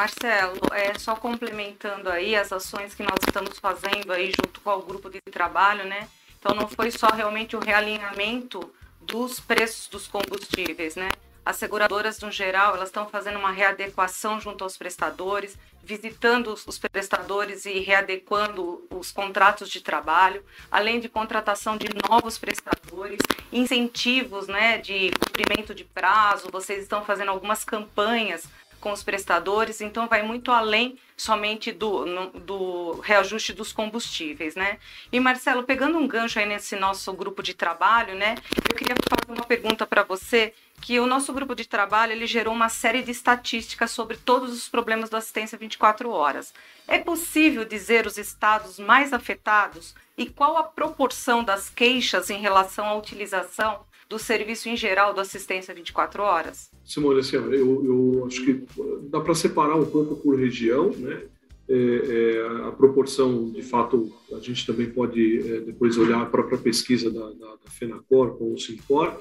[0.00, 4.80] Marcelo, é, só complementando aí as ações que nós estamos fazendo aí junto com o
[4.80, 6.08] grupo de trabalho, né?
[6.38, 11.10] Então não foi só realmente o realinhamento dos preços dos combustíveis, né?
[11.44, 17.66] As seguradoras, no geral, elas estão fazendo uma readequação junto aos prestadores, visitando os prestadores
[17.66, 23.20] e readequando os contratos de trabalho, além de contratação de novos prestadores,
[23.52, 28.48] incentivos né, de cumprimento de prazo, vocês estão fazendo algumas campanhas
[28.80, 34.78] com os prestadores, então vai muito além somente do, no, do reajuste dos combustíveis, né?
[35.12, 38.36] E Marcelo, pegando um gancho aí nesse nosso grupo de trabalho, né?
[38.70, 42.54] Eu queria fazer uma pergunta para você, que o nosso grupo de trabalho ele gerou
[42.54, 46.54] uma série de estatísticas sobre todos os problemas da assistência 24 horas.
[46.88, 52.86] É possível dizer os estados mais afetados e qual a proporção das queixas em relação
[52.86, 56.70] à utilização do serviço em geral do assistência 24 horas?
[56.90, 58.64] Simone, assim, eu, eu acho que
[59.08, 61.22] dá para separar um pouco por região, né?
[61.68, 66.58] É, é, a proporção, de fato, a gente também pode é, depois olhar a própria
[66.58, 69.20] pesquisa da, da, da FENACOR com o SINCOR,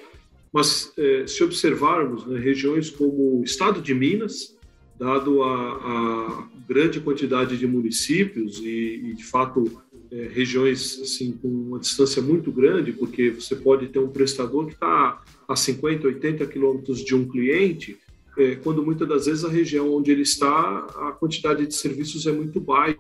[0.52, 4.58] mas é, se observarmos né, regiões como o estado de Minas,
[4.98, 9.80] dado a, a grande quantidade de municípios e, e de fato,
[10.12, 14.74] é, regiões assim com uma distância muito grande, porque você pode ter um prestador que
[14.74, 17.98] está a 50, 80 quilômetros de um cliente,
[18.38, 22.32] é, quando muitas das vezes a região onde ele está, a quantidade de serviços é
[22.32, 22.98] muito baixa.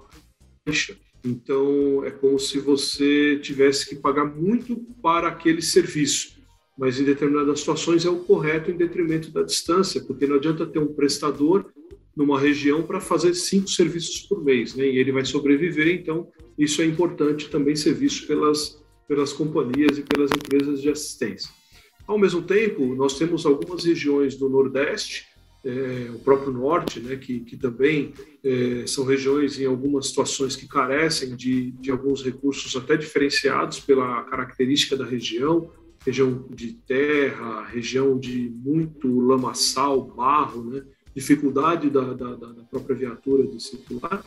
[1.23, 6.39] Então, é como se você tivesse que pagar muito para aquele serviço,
[6.77, 10.79] mas em determinadas situações é o correto em detrimento da distância, porque não adianta ter
[10.79, 11.65] um prestador
[12.19, 14.85] numa região para fazer cinco serviços por mês, né?
[14.85, 16.27] E ele vai sobreviver, então
[16.57, 18.77] isso é importante também ser visto pelas,
[19.07, 21.49] pelas companhias e pelas empresas de assistência.
[22.05, 25.27] Ao mesmo tempo, nós temos algumas regiões do Nordeste,
[25.63, 30.67] é, o próprio Norte, né, que, que também é, são regiões em algumas situações que
[30.67, 35.71] carecem de, de alguns recursos até diferenciados pela característica da região,
[36.05, 40.83] região de terra, região de muito lamaçal, barro, né,
[41.15, 44.23] dificuldade da, da, da própria viatura de circular,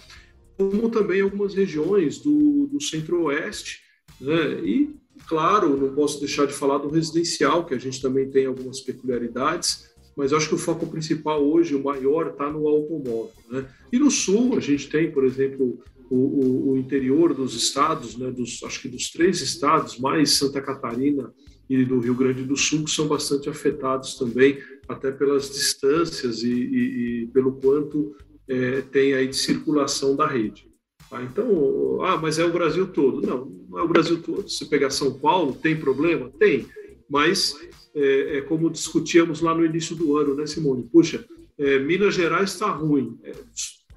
[0.56, 3.80] como também algumas regiões do, do centro-oeste,
[4.20, 4.60] né?
[4.64, 4.94] E,
[5.26, 9.90] claro, não posso deixar de falar do residencial, que a gente também tem algumas peculiaridades,
[10.16, 13.32] mas acho que o foco principal hoje, o maior, está no automóvel.
[13.50, 13.66] Né?
[13.90, 18.30] E no sul, a gente tem, por exemplo, o, o, o, interior dos estados, né,
[18.30, 21.32] dos, acho que dos três estados, mais Santa Catarina
[21.68, 26.52] e do Rio Grande do Sul, que são bastante afetados também, até pelas distâncias e,
[26.52, 28.14] e, e pelo quanto
[28.48, 30.70] é, tem aí de circulação da rede.
[31.08, 31.22] Tá?
[31.22, 33.26] Então, ah, mas é o Brasil todo.
[33.26, 34.48] Não, não é o Brasil todo.
[34.48, 36.30] Se pegar São Paulo, tem problema?
[36.38, 36.66] Tem.
[37.08, 37.56] Mas,
[37.94, 40.88] é, é como discutíamos lá no início do ano, né, Simone?
[40.90, 41.24] Puxa,
[41.58, 43.18] é, Minas Gerais está ruim.
[43.22, 43.32] É,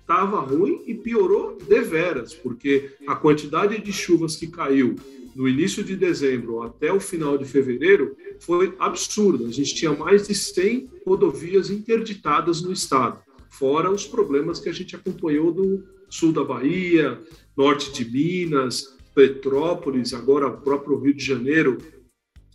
[0.06, 4.96] estava ruim e piorou deveras, porque a quantidade de chuvas que caiu
[5.36, 9.46] no início de dezembro até o final de fevereiro foi absurda.
[9.46, 13.20] A gente tinha mais de 100 rodovias interditadas no estado,
[13.50, 17.22] fora os problemas que a gente acompanhou do sul da Bahia,
[17.56, 21.78] norte de Minas, Petrópolis, agora o próprio Rio de Janeiro.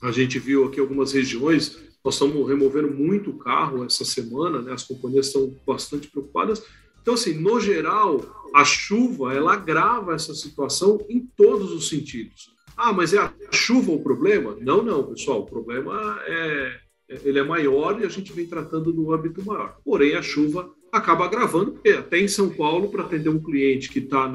[0.02, 4.72] A gente viu aqui algumas regiões, nós estamos removendo muito carro essa semana, né?
[4.72, 6.62] as companhias estão bastante preocupadas.
[7.02, 8.20] Então, assim, no geral,
[8.54, 12.49] a chuva ela agrava essa situação em todos os sentidos.
[12.82, 14.56] Ah, mas é a chuva o problema?
[14.58, 15.40] Não, não, pessoal.
[15.40, 16.72] O problema é,
[17.10, 19.76] é ele é maior e a gente vem tratando no âmbito maior.
[19.84, 23.98] Porém, a chuva acaba agravando, porque até em São Paulo, para atender um cliente que
[23.98, 24.26] está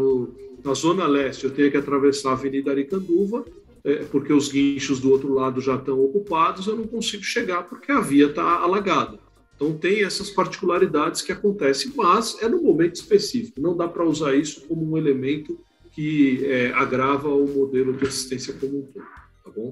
[0.63, 3.43] na Zona Leste, eu tenho que atravessar a Avenida Aricanduva,
[3.83, 7.91] é, porque os guinchos do outro lado já estão ocupados, eu não consigo chegar porque
[7.91, 9.17] a via está alagada.
[9.55, 13.59] Então tem essas particularidades que acontecem, mas é no momento específico.
[13.59, 15.59] Não dá para usar isso como um elemento
[15.95, 19.05] que é, agrava o modelo de assistência como um todo,
[19.43, 19.71] tá bom?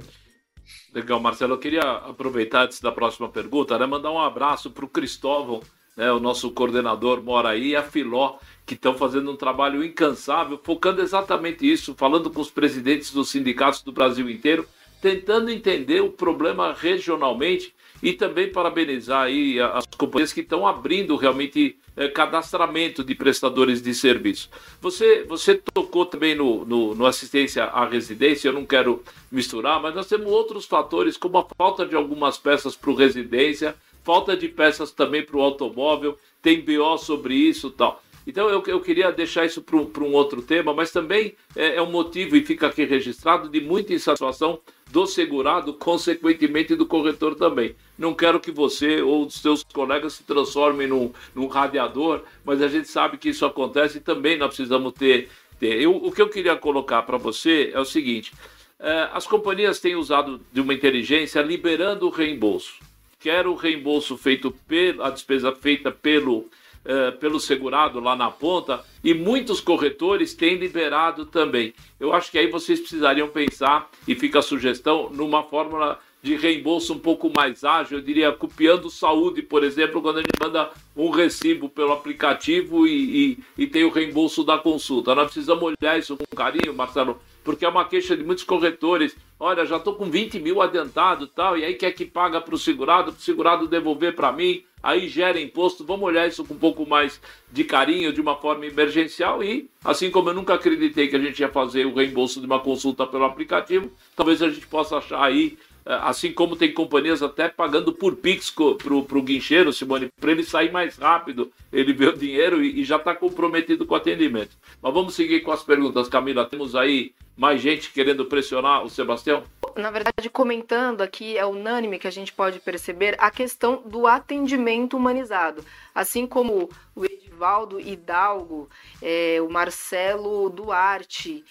[0.94, 1.56] Legal, Marcelo.
[1.56, 5.62] Eu queria aproveitar antes da próxima pergunta, né, mandar um abraço para o Cristóvão,
[5.98, 10.60] né, o nosso coordenador mora aí, e a Filó, que estão fazendo um trabalho incansável,
[10.64, 14.66] focando exatamente isso, falando com os presidentes dos sindicatos do Brasil inteiro,
[15.02, 21.78] tentando entender o problema regionalmente e também parabenizar aí as companhias que estão abrindo realmente
[21.96, 24.50] é, cadastramento de prestadores de serviço.
[24.82, 29.96] Você, você tocou também no, no, no, assistência à residência, eu não quero misturar, mas
[29.96, 34.92] nós temos outros fatores, como a falta de algumas peças para residência, falta de peças
[34.92, 38.03] também para o automóvel, tem BO sobre isso tal.
[38.26, 41.92] Então eu, eu queria deixar isso para um outro tema, mas também é, é um
[41.92, 44.60] motivo, e fica aqui registrado, de muita insatisfação
[44.92, 47.76] do segurado, consequentemente do corretor também.
[47.98, 52.68] Não quero que você ou os seus colegas se transformem num, num radiador, mas a
[52.68, 55.30] gente sabe que isso acontece e também nós precisamos ter.
[55.60, 55.82] ter.
[55.82, 58.32] Eu, o que eu queria colocar para você é o seguinte:
[58.80, 62.76] é, as companhias têm usado de uma inteligência liberando o reembolso.
[63.20, 66.50] Quer o reembolso feito pelo, a despesa feita pelo
[66.86, 71.74] eh, pelo segurado lá na ponta e muitos corretores têm liberado também.
[72.00, 76.94] Eu acho que aí vocês precisariam pensar, e fica a sugestão, numa fórmula de reembolso
[76.94, 81.10] um pouco mais ágil, eu diria, copiando saúde, por exemplo, quando a gente manda um
[81.10, 85.14] recibo pelo aplicativo e, e, e tem o reembolso da consulta.
[85.14, 89.16] Nós precisamos olhar isso com carinho, Marcelo, porque é uma queixa de muitos corretores.
[89.38, 92.58] Olha, já estou com 20 mil adiantado tal, e aí quer que paga para o
[92.58, 95.86] segurado, para o segurado devolver para mim, aí gera imposto.
[95.86, 97.20] Vamos olhar isso com um pouco mais
[97.52, 101.40] de carinho, de uma forma emergencial e, assim como eu nunca acreditei que a gente
[101.40, 105.58] ia fazer o reembolso de uma consulta pelo aplicativo, talvez a gente possa achar aí
[105.86, 110.44] é, assim como tem companhias até pagando por Pix para o guincheiro, Simone, para ele
[110.44, 114.58] sair mais rápido, ele vê o dinheiro e, e já está comprometido com o atendimento.
[114.82, 116.46] Mas vamos seguir com as perguntas, Camila.
[116.46, 119.44] Temos aí mais gente querendo pressionar o Sebastião?
[119.76, 124.96] Na verdade, comentando aqui, é unânime que a gente pode perceber a questão do atendimento
[124.96, 125.66] humanizado.
[125.96, 128.70] Assim como o Edivaldo Hidalgo,
[129.02, 131.44] é, o Marcelo Duarte,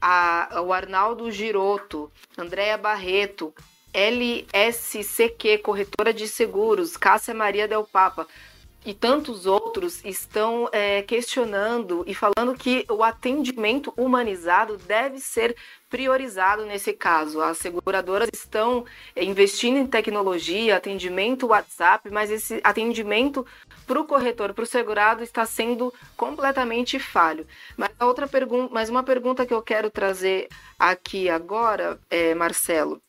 [0.00, 3.54] a, o Arnaldo Giroto, Andréa Barreto,
[3.94, 8.26] LSCQ, corretora de seguros, Cássia Maria Del Papa
[8.84, 15.56] e tantos outros estão é, questionando e falando que o atendimento humanizado deve ser
[15.88, 17.40] priorizado nesse caso.
[17.40, 18.84] As seguradoras estão
[19.16, 23.46] é, investindo em tecnologia, atendimento WhatsApp, mas esse atendimento
[23.86, 27.46] para o corretor, para o segurado, está sendo completamente falho.
[27.76, 33.00] Mas outra pergunta, mais uma pergunta que eu quero trazer aqui agora, é, Marcelo,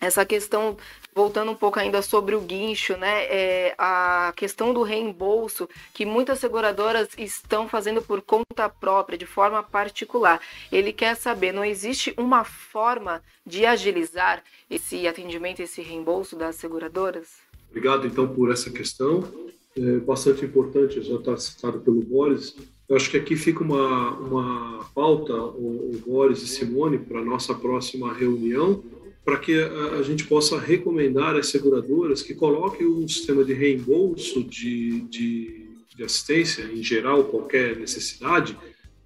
[0.00, 0.76] essa questão
[1.14, 3.24] voltando um pouco ainda sobre o guincho, né?
[3.24, 9.62] É, a questão do reembolso, que muitas seguradoras estão fazendo por conta própria, de forma
[9.62, 10.40] particular.
[10.70, 17.28] Ele quer saber, não existe uma forma de agilizar esse atendimento, esse reembolso das seguradoras?
[17.68, 19.24] Obrigado, então, por essa questão.
[19.74, 22.54] É bastante importante, já está citado pelo Boris.
[22.86, 27.24] Eu acho que aqui fica uma, uma pauta, o, o Boris e Simone, para a
[27.24, 28.82] nossa próxima reunião,
[29.24, 34.42] para que a, a, gente possa recomendar às seguradoras que coloquem um sistema de reembolso
[34.42, 38.56] de, de, de assistência, em geral, qualquer necessidade,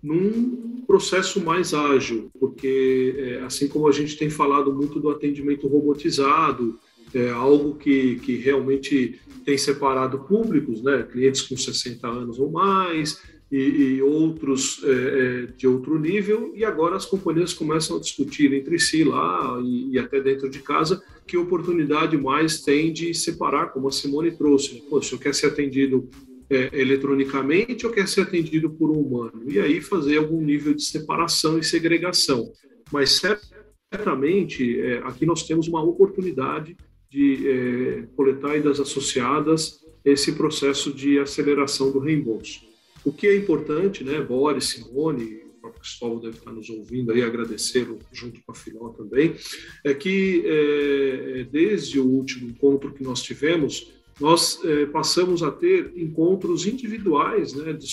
[0.02, 5.66] num processo mais ágil, porque é, assim como a gente tem falado muito do atendimento
[5.66, 6.78] robotizado,
[7.14, 13.22] é algo que, que realmente tem separado públicos, né, clientes com 60 anos ou mais,
[13.50, 18.52] e, e outros é, é, de outro nível, e agora as companhias começam a discutir
[18.52, 23.72] entre si lá e, e, até dentro de casa que oportunidade mais tem de separar,
[23.72, 24.82] como a Simone trouxe.
[24.88, 26.08] Pô, se eu quer ser atendido
[26.48, 29.42] é, eletronicamente ou quer ser atendido por um humano?
[29.48, 32.52] E aí fazer algum nível de separação e segregação.
[32.92, 33.20] Mas
[33.92, 36.76] certamente é, aqui nós temos uma oportunidade
[37.10, 42.65] de é, coletar das associadas esse processo de aceleração do reembolso.
[43.06, 47.22] O que é importante, né, Boris, Simone, o próprio Cristóvão deve estar nos ouvindo aí,
[47.22, 49.36] agradecê-lo junto com a Filó também,
[49.84, 55.92] é que é, desde o último encontro que nós tivemos, nós é, passamos a ter
[55.94, 57.84] encontros individuais, né, do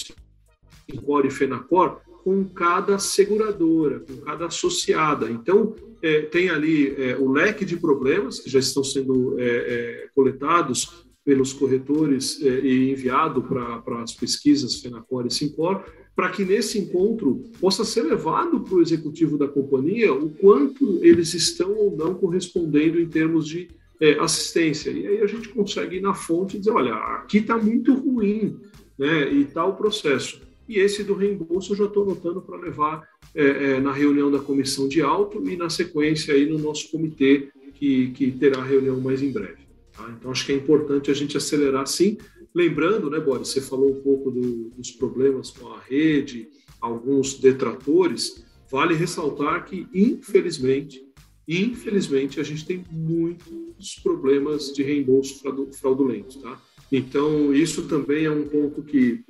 [0.92, 5.30] Sincor e Fenacor, com cada seguradora, com cada associada.
[5.30, 10.08] Então, é, tem ali é, o leque de problemas que já estão sendo é, é
[10.16, 15.84] coletados pelos corretores é, e enviado para as pesquisas Fenacor e Simpor,
[16.16, 21.34] para que nesse encontro possa ser levado para o executivo da companhia o quanto eles
[21.34, 23.68] estão ou não correspondendo em termos de
[24.00, 24.92] é, assistência.
[24.92, 28.60] E aí a gente consegue ir na fonte e dizer, olha, aqui está muito ruim,
[28.98, 30.42] né, e tal tá processo.
[30.68, 34.88] E esse do reembolso eu já estou anotando para levar é, na reunião da comissão
[34.88, 39.32] de auto e na sequência aí no nosso comitê que, que terá reunião mais em
[39.32, 39.63] breve.
[39.96, 40.14] Tá?
[40.18, 42.18] Então acho que é importante a gente acelerar sim.
[42.54, 46.48] Lembrando, né, Boris, você falou um pouco do, dos problemas com a rede,
[46.80, 48.44] alguns detratores.
[48.70, 51.04] Vale ressaltar que, infelizmente,
[51.48, 55.42] infelizmente, a gente tem muitos problemas de reembolso
[55.74, 56.60] fraudulento, tá?
[56.92, 59.24] Então, isso também é um ponto que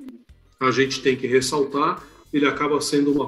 [0.60, 3.26] a gente tem que ressaltar, ele acaba sendo uma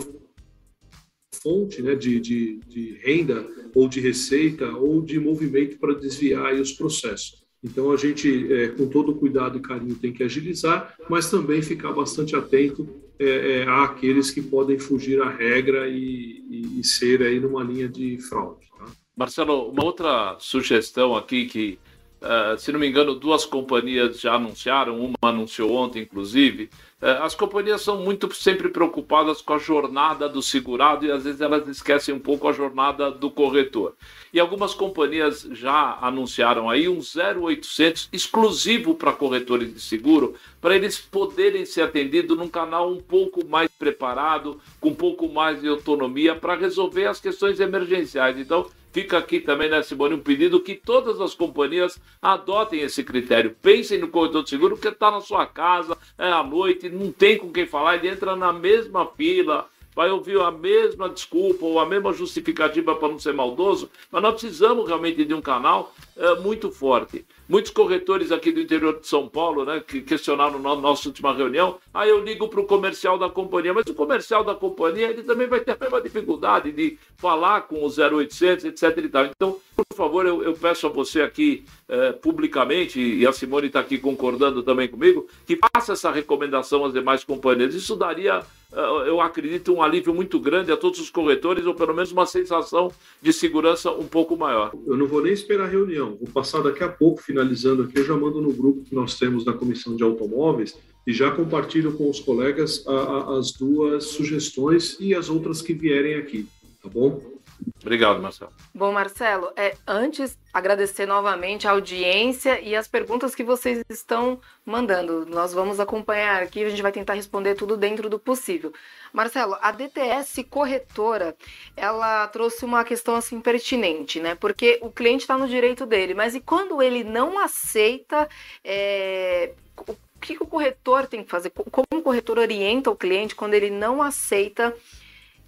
[1.43, 6.72] fonte né, de, de, de renda ou de receita ou de movimento para desviar os
[6.72, 7.45] processos.
[7.62, 11.93] Então a gente, é, com todo cuidado e carinho, tem que agilizar, mas também ficar
[11.93, 17.41] bastante atento é, é, àqueles que podem fugir à regra e, e, e ser aí
[17.41, 18.66] numa linha de fraude.
[18.78, 18.84] Tá?
[19.16, 21.78] Marcelo, uma outra sugestão aqui que
[22.27, 26.68] Uh, se não me engano, duas companhias já anunciaram, uma anunciou ontem, inclusive.
[27.01, 31.41] Uh, as companhias são muito sempre preocupadas com a jornada do segurado e às vezes
[31.41, 33.95] elas esquecem um pouco a jornada do corretor.
[34.33, 40.99] E algumas companhias já anunciaram aí um 0800 exclusivo para corretores de seguro, para eles
[40.99, 46.35] poderem ser atendidos num canal um pouco mais preparado, com um pouco mais de autonomia
[46.35, 48.37] para resolver as questões emergenciais.
[48.37, 48.66] Então,
[48.97, 53.55] Fica aqui também, né, Simone, um pedido que todas as companhias adotem esse critério.
[53.61, 57.36] Pensem no corretor de seguro, porque está na sua casa, é à noite, não tem
[57.36, 61.86] com quem falar, ele entra na mesma fila, vai ouvir a mesma desculpa ou a
[61.86, 66.70] mesma justificativa para não ser maldoso, mas nós precisamos realmente de um canal é, muito
[66.70, 67.24] forte.
[67.49, 71.78] Muitos corretores aqui do interior de São Paulo, né, que questionaram na nossa última reunião,
[71.94, 75.47] ah, eu ligo para o comercial da companhia, mas o comercial da companhia ele também
[75.47, 78.99] vai ter a mesma dificuldade de falar com o 0800, etc.
[78.99, 79.24] E tal.
[79.26, 83.80] Então, por favor, eu, eu peço a você aqui eh, publicamente, e a Simone está
[83.80, 87.74] aqui concordando também comigo, que faça essa recomendação às demais companhias.
[87.74, 88.42] Isso daria,
[88.72, 92.90] eu acredito, um alívio muito grande a todos os corretores, ou pelo menos uma sensação
[93.22, 94.72] de segurança um pouco maior.
[94.86, 98.04] Eu não vou nem esperar a reunião, vou passar daqui a pouco finalizando aqui, eu
[98.04, 102.10] já mando no grupo que nós temos da Comissão de Automóveis e já compartilho com
[102.10, 106.46] os colegas a, a, as duas sugestões e as outras que vierem aqui,
[106.82, 107.36] tá bom?
[107.80, 108.52] Obrigado, Marcelo.
[108.74, 115.24] Bom, Marcelo, é, antes agradecer novamente a audiência e as perguntas que vocês estão mandando.
[115.26, 118.72] Nós vamos acompanhar aqui, a gente vai tentar responder tudo dentro do possível.
[119.12, 121.36] Marcelo, a DTS corretora,
[121.76, 124.34] ela trouxe uma questão assim pertinente, né?
[124.34, 128.28] Porque o cliente está no direito dele, mas e quando ele não aceita,
[128.64, 129.52] é,
[129.86, 131.50] o que o corretor tem que fazer?
[131.50, 134.74] Como o corretor orienta o cliente quando ele não aceita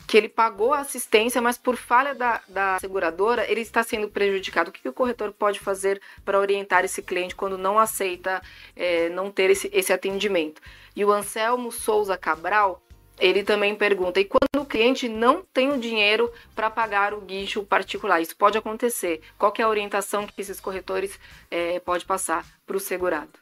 [0.09, 4.71] que ele pagou a assistência, mas por falha da, da seguradora, ele está sendo prejudicado.
[4.71, 8.41] O que, que o corretor pode fazer para orientar esse cliente quando não aceita
[8.75, 10.63] é, não ter esse, esse atendimento?
[10.97, 12.83] E o Anselmo Souza Cabral,
[13.21, 17.63] ele também pergunta: e quando o cliente não tem o dinheiro para pagar o guincho
[17.63, 18.23] particular?
[18.23, 19.21] Isso pode acontecer.
[19.37, 23.33] Qual é a orientação que esses corretores é, pode passar para o segurado?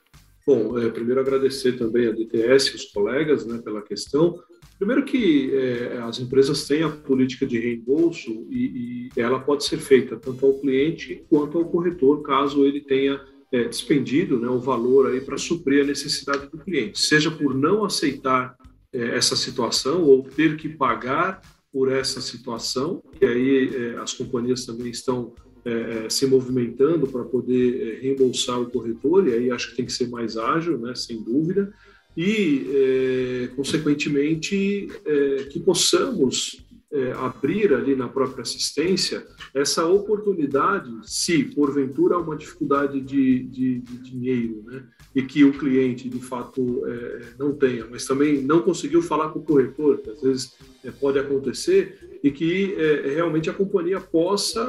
[0.45, 4.43] Bom, é, primeiro agradecer também a DTS, os colegas, né, pela questão.
[4.79, 9.79] Primeiro que é, as empresas têm a política de reembolso e, e, ela pode ser
[9.79, 13.21] feita tanto ao cliente quanto ao corretor, caso ele tenha
[13.51, 17.85] é, despendido né, o valor aí para suprir a necessidade do cliente, seja por não
[17.85, 18.55] aceitar
[18.93, 21.41] é, essa situação ou ter que pagar
[21.73, 27.25] por essa situação, e aí é, as companhias também estão é, é, se movimentando para
[27.25, 31.23] poder reembolsar o corretor, e aí acho que tem que ser mais ágil, né, sem
[31.23, 31.73] dúvida
[32.17, 41.45] e, é, consequentemente, é, que possamos é, abrir ali na própria assistência essa oportunidade, se
[41.45, 44.85] porventura há uma dificuldade de, de, de dinheiro, né?
[45.15, 49.41] e que o cliente de fato é, não tenha, mas também não conseguiu falar com
[49.41, 50.55] o corretor, que às vezes
[50.85, 54.65] é, pode acontecer, e que é, realmente a companhia possa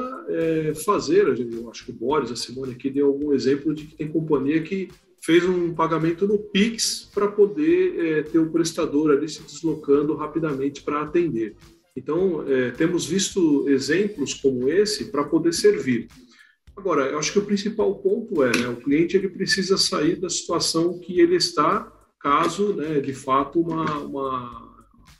[0.84, 1.26] fazer.
[1.26, 4.62] Eu acho que o Boris, a Simone aqui deu algum exemplo de que tem companhia
[4.62, 4.88] que
[5.22, 10.82] fez um pagamento no Pix para poder é, ter o prestador ali se deslocando rapidamente
[10.82, 11.56] para atender.
[11.96, 16.08] Então, é, temos visto exemplos como esse para poder servir.
[16.76, 20.30] Agora, eu acho que o principal ponto é, né, o cliente ele precisa sair da
[20.30, 24.68] situação que ele está, caso, né, de fato, uma, uma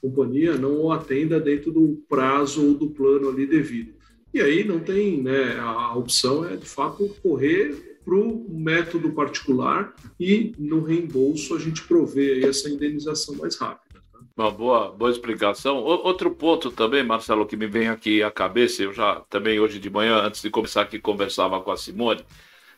[0.01, 3.93] companhia não o atenda dentro do prazo ou do plano ali devido.
[4.33, 9.95] E aí não tem, né, a opção é, de fato, correr para o método particular
[10.19, 14.01] e no reembolso a gente provê essa indenização mais rápida.
[14.35, 15.79] Uma boa, boa explicação.
[15.79, 19.79] O, outro ponto também, Marcelo, que me vem aqui à cabeça, eu já também hoje
[19.79, 22.25] de manhã, antes de começar aqui, conversava com a Simone.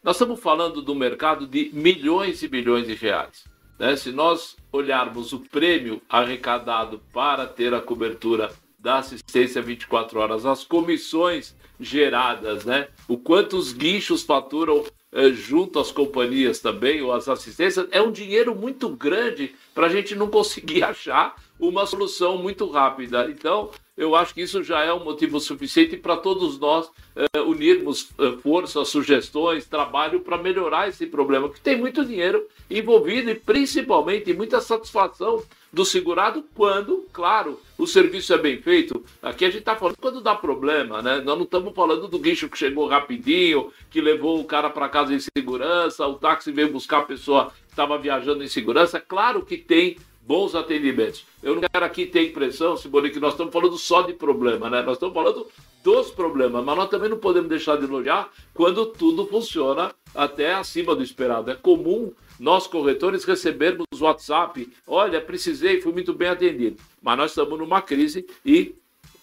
[0.02, 3.44] Nós estamos falando do mercado de milhões e milhões de reais.
[3.78, 3.94] Né?
[3.94, 10.64] Se nós olharmos o prêmio arrecadado para ter a cobertura da assistência 24 horas, as
[10.64, 12.88] comissões geradas, né?
[13.06, 14.82] o quanto os guinchos faturam
[15.32, 20.14] junto às companhias também, ou às assistências, é um dinheiro muito grande para a gente
[20.14, 23.28] não conseguir achar uma solução muito rápida.
[23.30, 28.08] Então, eu acho que isso já é um motivo suficiente para todos nós eh, unirmos
[28.18, 34.32] eh, forças, sugestões, trabalho para melhorar esse problema, que tem muito dinheiro envolvido e principalmente
[34.32, 35.42] muita satisfação
[35.72, 39.04] do segurado quando, claro, o serviço é bem feito.
[39.22, 41.20] Aqui a gente está falando quando dá problema, né?
[41.24, 45.14] Nós não estamos falando do guincho que chegou rapidinho, que levou o cara para casa
[45.14, 49.00] em segurança, o táxi veio buscar a pessoa que estava viajando em segurança.
[49.00, 51.24] Claro que tem bons atendimentos.
[51.42, 54.82] Eu não quero aqui ter impressão, Simone, que nós estamos falando só de problema, né?
[54.82, 55.46] Nós estamos falando
[55.82, 60.94] dos problemas, mas nós também não podemos deixar de elogiar quando tudo funciona até acima
[60.94, 61.50] do esperado.
[61.50, 66.82] É comum nós, corretores, recebermos WhatsApp, olha, precisei, fui muito bem atendido.
[67.02, 68.74] Mas nós estamos numa crise e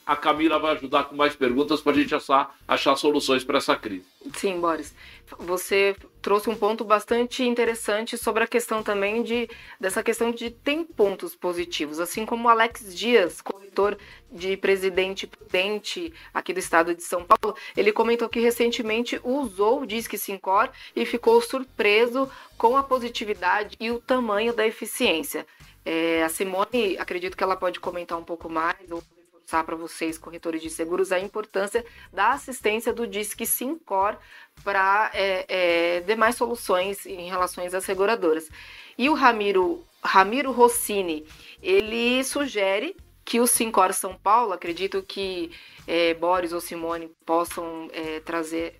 [0.08, 3.76] a Camila vai ajudar com mais perguntas para a gente achar, achar soluções para essa
[3.76, 4.05] crise.
[4.34, 4.95] Sim, Boris.
[5.39, 10.86] Você trouxe um ponto bastante interessante sobre a questão também de dessa questão de tem
[10.86, 13.97] pontos positivos, assim como Alex Dias, corretor
[14.32, 19.86] de Presidente Prudente aqui do estado de São Paulo, ele comentou que recentemente usou o
[19.86, 25.45] Disque Sincor e ficou surpreso com a positividade e o tamanho da eficiência.
[25.86, 29.01] É, a Simone, acredito que ela pode comentar um pouco mais ou
[29.48, 34.18] reforçar para vocês, corretores de seguros, a importância da assistência do Disque Sincor
[34.64, 38.50] para é, é, demais soluções em relação às seguradoras.
[38.98, 41.26] E o Ramiro, Ramiro Rossini,
[41.62, 45.52] ele sugere que o Sincor São Paulo, acredito que
[45.88, 48.80] é, Boris ou Simone possam é, trazer,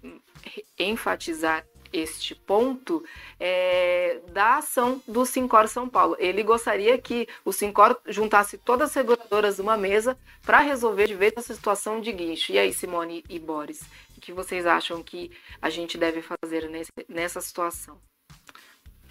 [0.78, 1.66] enfatizar
[2.00, 3.04] este ponto
[3.40, 6.16] é, da ação do Sincor São Paulo.
[6.20, 11.34] Ele gostaria que o Sincor juntasse todas as seguradoras numa mesa para resolver de vez
[11.36, 12.52] essa situação de guincho.
[12.52, 13.82] E aí, Simone e Boris,
[14.18, 15.32] o que vocês acham que
[15.62, 18.00] a gente deve fazer nesse, nessa situação?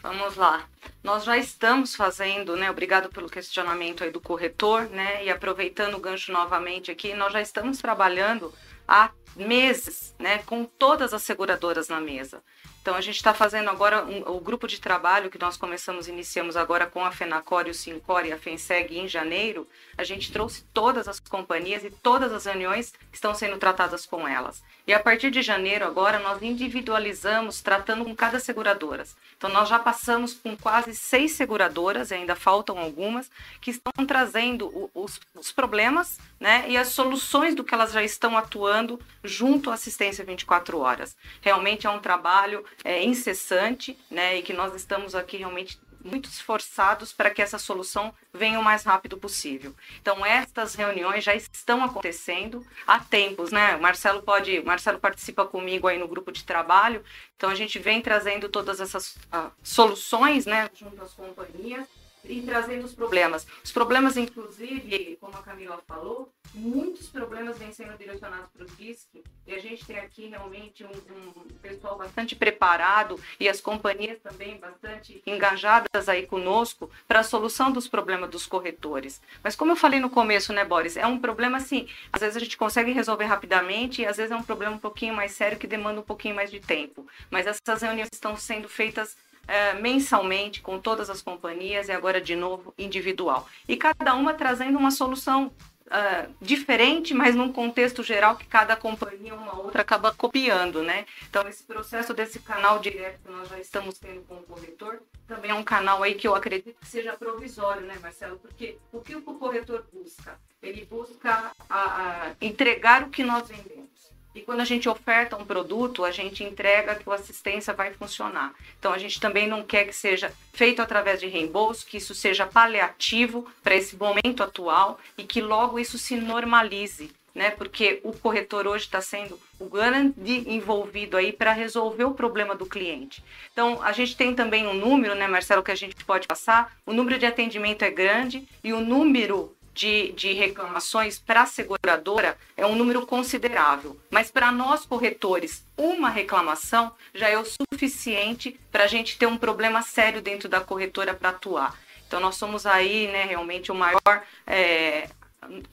[0.02, 0.68] Vamos lá.
[1.02, 2.70] Nós já estamos fazendo, né?
[2.70, 5.24] Obrigado pelo questionamento aí do corretor, né?
[5.24, 8.52] E aproveitando o gancho novamente aqui, nós já estamos trabalhando
[8.86, 10.38] há meses, né?
[10.38, 12.42] Com todas as seguradoras na mesa.
[12.86, 16.56] Então, a gente está fazendo agora um, o grupo de trabalho que nós começamos, iniciamos
[16.56, 19.66] agora com a FENACOR e o SINCOR e a FENSEG em janeiro.
[19.98, 24.62] A gente trouxe todas as companhias e todas as reuniões estão sendo tratadas com elas.
[24.86, 29.02] E a partir de janeiro, agora, nós individualizamos, tratando com cada seguradora.
[29.36, 33.28] Então, nós já passamos com quase seis seguradoras, ainda faltam algumas,
[33.60, 38.38] que estão trazendo os, os problemas né, e as soluções do que elas já estão
[38.38, 38.75] atuando
[39.22, 41.16] junto à assistência 24 horas.
[41.40, 47.12] Realmente é um trabalho é, incessante né, e que nós estamos aqui realmente muito esforçados
[47.12, 49.74] para que essa solução venha o mais rápido possível.
[50.00, 53.76] Então, estas reuniões já estão acontecendo há tempos, né?
[53.76, 57.02] O Marcelo pode, Marcelo participa comigo aí no grupo de trabalho,
[57.36, 61.86] então a gente vem trazendo todas essas uh, soluções, né, junto às companhias
[62.28, 63.46] e trazendo os problemas.
[63.64, 69.22] Os problemas, inclusive, como a Camila falou, muitos problemas vêm sendo direcionados para o DISC
[69.46, 74.58] e a gente tem aqui realmente um, um, pessoal bastante preparado e as companhias também
[74.58, 79.20] bastante engajadas aí conosco para a solução dos problemas dos corretores.
[79.42, 82.40] Mas como eu falei no começo, né, Boris, é um problema assim, às vezes a
[82.40, 85.66] gente consegue resolver rapidamente e às vezes é um problema um pouquinho mais sério que
[85.66, 87.06] demanda um pouquinho mais de tempo.
[87.30, 89.16] Mas essas reuniões estão sendo feitas
[89.46, 93.48] é, mensalmente com todas as companhias e agora de novo individual.
[93.68, 95.52] E cada uma trazendo uma solução
[95.86, 101.06] uh, diferente, mas num contexto geral que cada companhia uma outra acaba copiando, né?
[101.28, 105.50] Então esse processo desse canal direto que nós já estamos tendo com o corretor também
[105.50, 108.38] é um canal aí que eu acredito que seja provisório, né, Marcelo?
[108.38, 110.38] Porque o que o corretor busca?
[110.62, 113.95] Ele busca a, a entregar o que nós vendemos.
[114.36, 118.52] E quando a gente oferta um produto, a gente entrega que a assistência vai funcionar.
[118.78, 122.46] Então a gente também não quer que seja feito através de reembolso, que isso seja
[122.46, 127.10] paliativo para esse momento atual e que logo isso se normalize.
[127.34, 132.54] Né, porque o corretor hoje está sendo o grande envolvido aí para resolver o problema
[132.54, 133.22] do cliente.
[133.52, 136.74] Então, a gente tem também um número, né, Marcelo, que a gente pode passar.
[136.86, 142.36] O número de atendimento é grande e o número de, de reclamações para a seguradora
[142.56, 143.96] é um número considerável.
[144.10, 149.36] Mas para nós corretores, uma reclamação já é o suficiente para a gente ter um
[149.36, 151.78] problema sério dentro da corretora para atuar.
[152.06, 155.10] Então nós somos aí, né, realmente o maior é,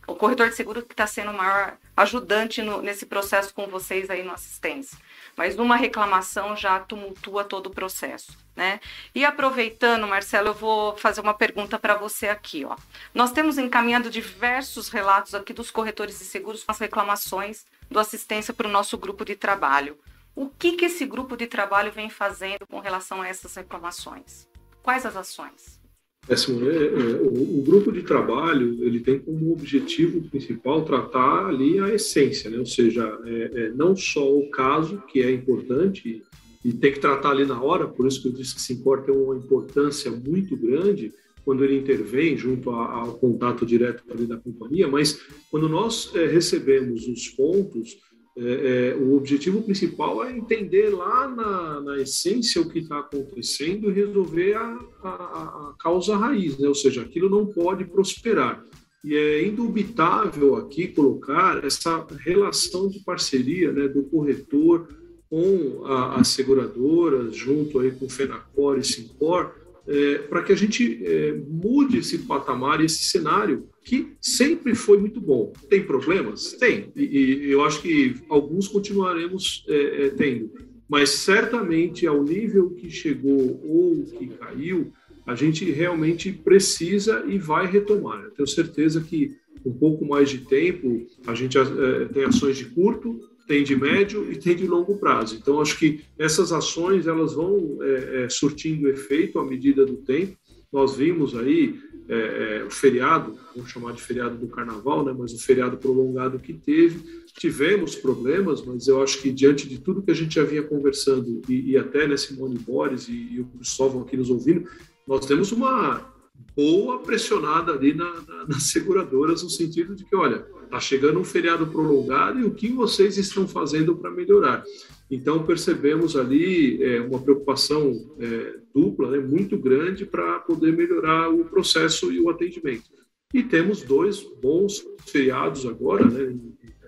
[0.06, 4.10] o corretor de seguro que está sendo o maior ajudante no, nesse processo com vocês
[4.10, 4.97] aí no assistência.
[5.36, 8.38] Mas uma reclamação já tumultua todo o processo.
[8.56, 8.80] Né?
[9.16, 12.64] E aproveitando, Marcelo, eu vou fazer uma pergunta para você aqui.
[12.66, 12.76] Ó.
[13.14, 18.54] Nós temos encaminhado diversos relatos aqui dos corretores de seguros com as reclamações do assistência
[18.54, 19.98] para o nosso grupo de trabalho.
[20.36, 24.48] O que, que esse grupo de trabalho vem fazendo com relação a essas reclamações?
[24.82, 25.83] Quais as ações?
[26.30, 31.47] É, Simone, é, é, o, o, grupo de trabalho ele tem como objetivo principal tratar
[31.47, 32.57] ali a essência, né?
[32.57, 36.24] ou seja, é, é não só o caso, que é importante,
[36.63, 39.13] e tem que tratar ali na hora, por isso que eu disse que Sincor tem
[39.13, 41.11] uma importância muito grande
[41.43, 45.19] quando ele intervém junto ao contato direto ali da companhia, mas
[45.51, 47.97] quando nós é, recebemos os pontos,
[48.36, 53.90] é, é, o objetivo principal é entender lá na, na essência o que está acontecendo
[53.90, 56.68] e resolver a, a, a causa raiz, né?
[56.68, 58.64] ou seja, aquilo não pode prosperar.
[59.04, 64.88] E é indubitável aqui colocar essa relação de parceria né, do corretor
[65.30, 69.52] com as seguradoras, junto aí com o FENACOR e SINCOR,
[69.88, 74.98] é, para que a gente é, mude esse patamar e esse cenário que sempre foi
[74.98, 75.52] muito bom.
[75.70, 76.54] Tem problemas?
[76.54, 76.92] Tem.
[76.96, 80.52] E, e eu acho que alguns continuaremos é, é tendo.
[80.88, 84.92] Mas certamente, ao nível que chegou ou que caiu,
[85.26, 88.24] a gente realmente precisa e vai retomar.
[88.24, 92.66] Eu tenho certeza que um pouco mais de tempo, a gente é, tem ações de
[92.66, 95.36] curto, tem de médio e tem de longo prazo.
[95.36, 100.38] Então, acho que essas ações elas vão é, é, surtindo efeito à medida do tempo.
[100.72, 101.80] Nós vimos aí
[102.10, 106.39] é, é, o feriado, vamos chamar de feriado do Carnaval, né, mas o feriado prolongado
[106.39, 107.24] que teve.
[107.38, 111.41] Tivemos problemas, mas eu acho que diante de tudo que a gente já vinha conversando
[111.50, 114.68] e, e até né, Simone Boris e, e o Cristóvão aqui nos ouvindo,
[115.08, 116.14] nós temos uma
[116.56, 121.24] boa pressionada ali na, na, nas seguradoras no sentido de que, olha, Está chegando um
[121.24, 124.63] feriado prolongado e o que vocês estão fazendo para melhorar?
[125.09, 131.45] Então, percebemos ali é, uma preocupação é, dupla, né, muito grande, para poder melhorar o
[131.45, 132.89] processo e o atendimento.
[133.32, 136.36] E temos dois bons feriados agora, né?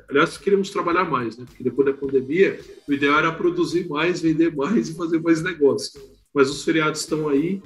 [0.10, 1.46] Aliás, queremos trabalhar mais, né?
[1.46, 2.60] Porque depois da pandemia,
[2.90, 6.02] o ideal era produzir mais, vender mais e fazer mais negócio.
[6.34, 7.62] Mas os feriados estão aí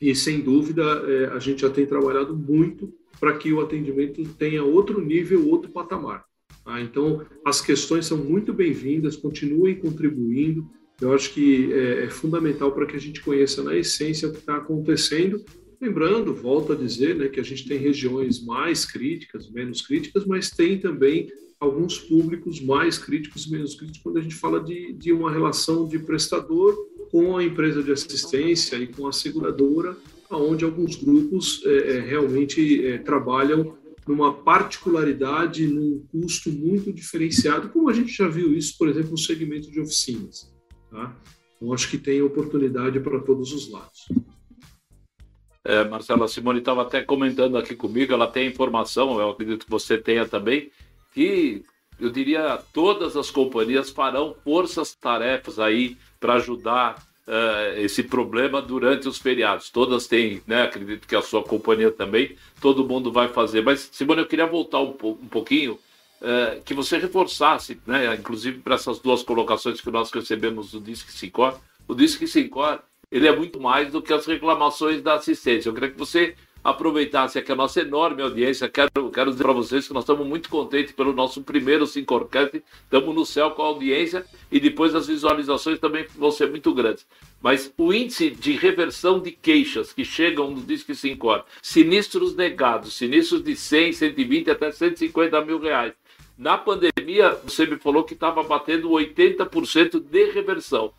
[0.00, 4.64] e, sem dúvida, é, a gente já tem trabalhado muito para que o atendimento tenha
[4.64, 6.24] outro nível, outro patamar.
[6.64, 6.80] Tá?
[6.80, 10.68] Então, as questões são muito bem-vindas, continuem contribuindo.
[11.00, 14.40] Eu acho que é, é fundamental para que a gente conheça na essência o que
[14.40, 15.40] está acontecendo.
[15.80, 20.50] Lembrando, volto a dizer, né, que a gente tem regiões mais críticas, menos críticas, mas
[20.50, 25.12] tem também alguns públicos mais críticos e menos críticos quando a gente fala de, de
[25.12, 26.76] uma relação de prestador
[27.12, 29.96] com a empresa de assistência e com a seguradora
[30.36, 33.76] onde alguns grupos é, é, realmente é, trabalham
[34.06, 39.18] numa particularidade, num custo muito diferenciado, como a gente já viu isso, por exemplo, no
[39.18, 40.52] segmento de oficinas.
[40.90, 41.16] Tá?
[41.56, 44.08] Então, acho que tem oportunidade para todos os lados.
[45.64, 49.96] É, Marcela, Simone estava até comentando aqui comigo, ela tem informação, eu acredito que você
[49.96, 50.72] tenha também,
[51.14, 51.62] que
[52.00, 56.96] eu diria todas as companhias farão forças-tarefas aí para ajudar
[57.26, 59.70] uh, esse problema durante os feriados.
[59.70, 60.62] Todas têm, né?
[60.62, 63.62] Acredito que a sua companhia também, todo mundo vai fazer.
[63.62, 65.78] Mas, Simone, eu queria voltar um, um pouquinho,
[66.20, 68.14] uh, que você reforçasse, né?
[68.14, 71.58] Inclusive para essas duas colocações que nós recebemos do Disque Sincor.
[71.86, 75.68] O Disque Sincor, ele é muito mais do que as reclamações da assistência.
[75.68, 78.68] Eu queria que você aproveitasse aqui a nossa enorme audiência.
[78.68, 82.62] Quero, quero dizer para vocês que nós estamos muito contentes pelo nosso primeiro Sincorcast.
[82.84, 87.06] Estamos no céu com a audiência e depois as visualizações também vão ser muito grandes.
[87.40, 93.42] Mas o índice de reversão de queixas que chegam no Disque Sincor, sinistros negados, sinistros
[93.42, 95.92] de 100, 120 até 150 mil reais.
[96.38, 100.92] Na pandemia, você me falou que estava batendo 80% de reversão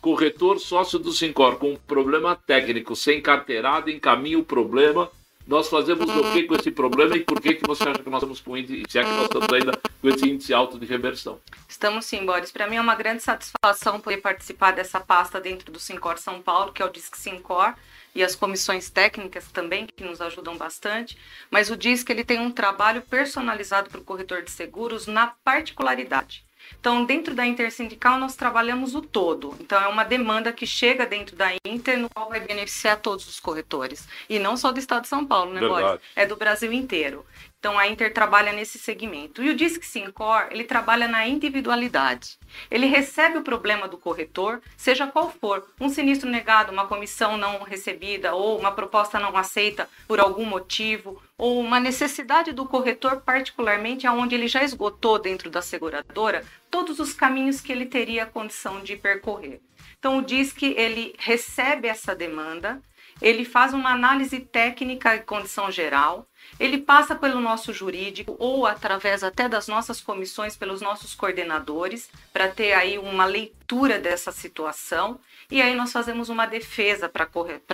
[0.00, 5.10] corretor sócio do Sincor com um problema técnico, sem carteirada, encaminha o problema.
[5.46, 8.22] Nós fazemos o que com esse problema e por que, que você acha que nós
[8.22, 11.40] estamos com índice, se é que nós estamos ainda com esse índice alto de reversão?
[11.66, 12.52] Estamos sim, Boris.
[12.52, 16.72] Para mim é uma grande satisfação poder participar dessa pasta dentro do Sincor São Paulo,
[16.72, 17.72] que é o DISC Sincor,
[18.14, 21.16] e as comissões técnicas também, que nos ajudam bastante.
[21.50, 26.44] Mas o DISC ele tem um trabalho personalizado para o corretor de seguros na particularidade.
[26.80, 29.54] Então, dentro da intersindical, nós trabalhamos o todo.
[29.60, 33.40] Então, é uma demanda que chega dentro da Inter, no qual vai beneficiar todos os
[33.40, 34.08] corretores.
[34.28, 36.00] E não só do estado de São Paulo, né, Boris?
[36.14, 37.24] É do Brasil inteiro.
[37.58, 39.42] Então a Inter trabalha nesse segmento.
[39.42, 42.38] E o Disque Sincor, ele trabalha na individualidade.
[42.70, 47.62] Ele recebe o problema do corretor, seja qual for, um sinistro negado, uma comissão não
[47.64, 54.06] recebida ou uma proposta não aceita por algum motivo, ou uma necessidade do corretor particularmente
[54.06, 58.96] aonde ele já esgotou dentro da seguradora todos os caminhos que ele teria condição de
[58.96, 59.60] percorrer.
[59.98, 62.80] Então o Disque ele recebe essa demanda,
[63.20, 66.28] ele faz uma análise técnica e condição geral,
[66.58, 72.48] ele passa pelo nosso jurídico ou através até das nossas comissões, pelos nossos coordenadores, para
[72.48, 77.28] ter aí uma leitura dessa situação e aí nós fazemos uma defesa para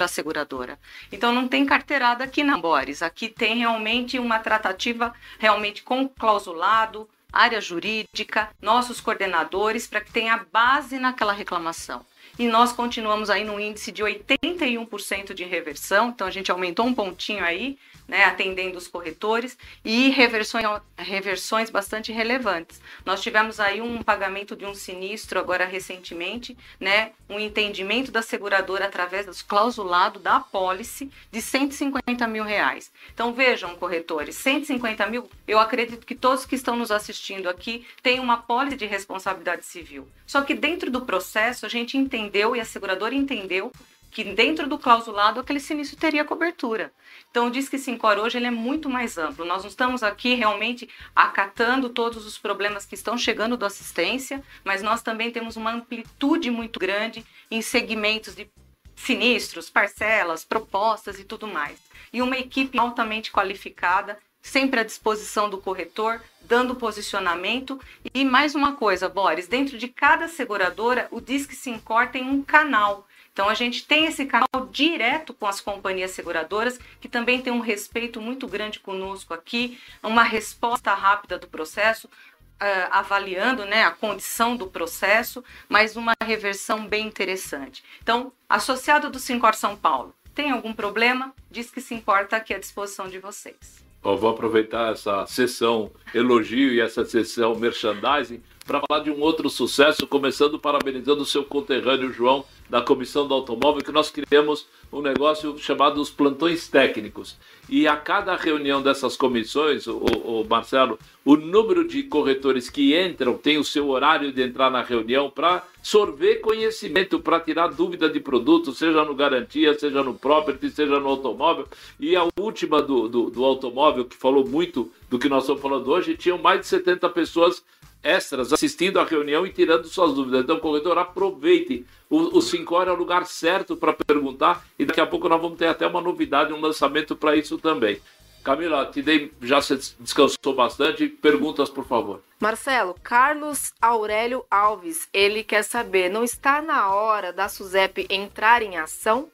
[0.04, 0.78] a seguradora.
[1.10, 3.02] Então não tem carteirada aqui não, Boris.
[3.02, 10.44] Aqui tem realmente uma tratativa realmente com clausulado, área jurídica, nossos coordenadores, para que tenha
[10.52, 12.04] base naquela reclamação
[12.38, 16.94] e nós continuamos aí no índice de 81% de reversão, então a gente aumentou um
[16.94, 20.64] pontinho aí, né, atendendo os corretores e reversões,
[20.96, 22.80] reversões bastante relevantes.
[23.04, 28.86] Nós tivemos aí um pagamento de um sinistro agora recentemente, né, um entendimento da seguradora
[28.86, 32.92] através dos clausulados da apólice de 150 mil reais.
[33.12, 38.20] Então vejam, corretores, 150 mil, eu acredito que todos que estão nos assistindo aqui têm
[38.20, 40.08] uma apólice de responsabilidade civil.
[40.26, 43.72] Só que dentro do processo a gente entendeu e a seguradora entendeu
[44.14, 46.92] que dentro do clausulado aquele sinistro teria cobertura.
[47.28, 49.44] Então, diz que Sincor hoje ele é muito mais amplo.
[49.44, 54.82] Nós não estamos aqui realmente acatando todos os problemas que estão chegando da assistência, mas
[54.82, 58.48] nós também temos uma amplitude muito grande em segmentos de
[58.94, 61.76] sinistros, parcelas, propostas e tudo mais.
[62.12, 67.80] E uma equipe altamente qualificada, sempre à disposição do corretor, dando posicionamento.
[68.14, 73.08] E mais uma coisa, Boris, dentro de cada seguradora, o Disque Sincor tem um canal
[73.34, 77.58] então a gente tem esse canal direto com as companhias seguradoras, que também tem um
[77.58, 82.08] respeito muito grande conosco aqui, uma resposta rápida do processo,
[82.54, 87.82] Uh, avaliando né, a condição do processo, mas uma reversão bem interessante.
[88.00, 91.34] Então, associado do Sincor São Paulo, tem algum problema?
[91.50, 93.84] Diz que se importa aqui à disposição de vocês.
[94.04, 99.50] Eu vou aproveitar essa sessão elogio e essa sessão merchandising para falar de um outro
[99.50, 105.02] sucesso, começando parabenizando o seu conterrâneo João da Comissão do Automóvel, que nós criamos um
[105.02, 107.36] negócio chamado os plantões técnicos.
[107.68, 113.36] E a cada reunião dessas comissões, o, o Marcelo, o número de corretores que entram
[113.36, 118.20] tem o seu horário de entrar na reunião para sorver conhecimento, para tirar dúvida de
[118.20, 121.66] produto, seja no garantia, seja no property, seja no automóvel.
[122.00, 125.90] E a última do, do, do automóvel, que falou muito do que nós estamos falando
[125.90, 127.62] hoje, tinham mais de 70 pessoas
[128.04, 130.42] extras assistindo à reunião e tirando suas dúvidas.
[130.42, 131.84] Então, corretor, aproveite.
[132.10, 135.58] O, o Sincor é o lugar certo para perguntar e daqui a pouco nós vamos
[135.58, 137.98] ter até uma novidade, um lançamento para isso também.
[138.44, 141.08] Camila, te dei, já se descansou bastante.
[141.08, 142.20] Perguntas, por favor.
[142.38, 148.76] Marcelo, Carlos Aurélio Alves, ele quer saber, não está na hora da SUSEP entrar em
[148.76, 149.30] ação?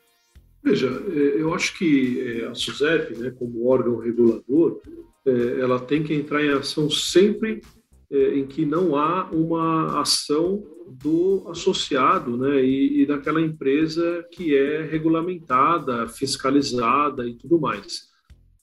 [0.62, 4.80] Veja, é, eu acho que é, a SUSEP, né, como órgão regulador,
[5.26, 7.62] é, ela tem que entrar em ação sempre
[8.10, 14.56] é, em que não há uma ação do associado né, e, e, daquela empresa que
[14.56, 18.10] é regulamentada, fiscalizada e tudo mais.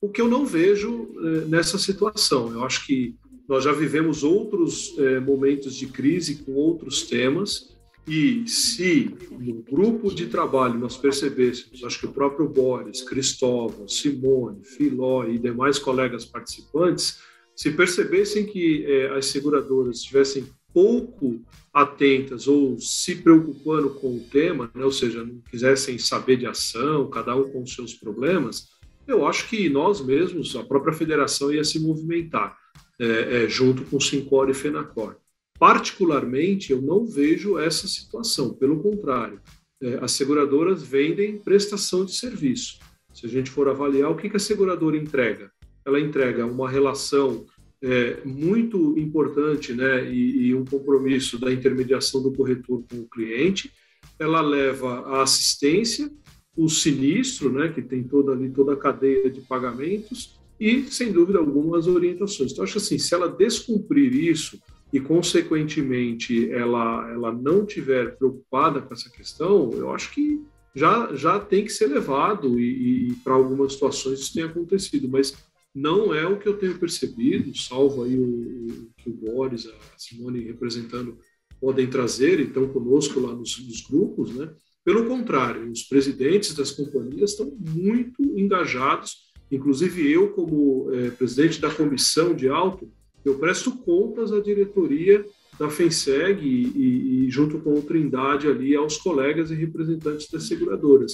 [0.02, 2.52] O que eu não vejo é, nessa situação.
[2.52, 3.16] Eu acho que
[3.48, 7.78] nós já vivemos outros é, momentos de crise com outros temas,
[8.08, 14.64] e se no grupo de trabalho nós percebêssemos, acho que o próprio Boris, Cristóvão, Simone,
[14.64, 17.20] Filó e demais colegas participantes,
[17.58, 21.41] se percebessem que é, as seguradoras estivessem pouco
[21.74, 27.10] atentas ou se preocupando com o tema, né, ou seja, não quisessem saber de ação,
[27.10, 28.68] cada um com os seus problemas,
[29.08, 32.55] eu acho que nós mesmos, a própria federação ia se movimentar
[32.99, 35.16] é, é, junto com o Sincor e Fenacor.
[35.58, 39.41] Particularmente, eu não vejo essa situação, pelo contrário,
[39.82, 42.78] é, as seguradoras vendem prestação de serviço.
[43.14, 45.51] Se a gente for avaliar, o que, que a seguradora entrega?
[45.88, 47.46] Ela entrega uma relação
[47.82, 53.72] é, muito importante né, e, e, um compromisso da intermediação do corretor com o cliente.
[54.20, 56.12] Ela leva a assistência,
[56.56, 61.40] o sinistro, né, que tem toda ali toda a cadeia de pagamentos e, sem dúvida,
[61.40, 62.52] algumas orientações.
[62.52, 64.60] Então, acho assim, se ela descumprir isso
[64.92, 70.42] e, consequentemente, ela, ela não tiver preocupada com essa questão, eu acho que
[70.74, 75.36] já, já tem que ser levado e, e para algumas situações isso tem acontecido, mas
[75.78, 80.43] não é o que eu tenho percebido, salvo aí o, que o Boris, a Simone
[80.43, 81.19] representando
[81.61, 84.51] podem trazer e estão conosco lá nos, nos grupos, né?
[84.84, 89.17] Pelo contrário, os presidentes das companhias estão muito engajados,
[89.51, 92.91] inclusive eu, como é, presidente da comissão de auto,
[93.23, 95.23] eu presto contas à diretoria
[95.59, 100.47] da FENSEG e, e, e, junto com o Trindade ali aos colegas e representantes das
[100.47, 101.13] seguradoras.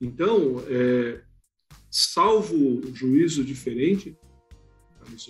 [0.00, 1.20] Então, é,
[1.90, 4.16] salvo juízo diferente,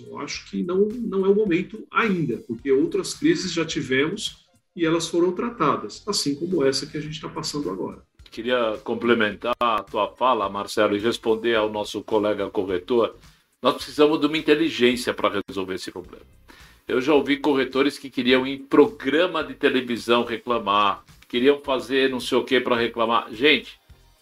[0.05, 4.85] eu acho que não, não é o momento ainda, porque outras crises já tivemos e
[4.85, 8.03] elas foram tratadas, assim como essa que a gente está passando agora.
[8.29, 13.17] Queria complementar a tua fala, Marcelo, e responder ao nosso colega corretor.
[13.61, 16.25] Nós precisamos de uma inteligência para resolver esse problema.
[16.87, 22.37] Eu já ouvi corretores que queriam em programa de televisão reclamar, queriam fazer não sei
[22.37, 23.27] o que para reclamar.
[23.33, 23.79] Gente,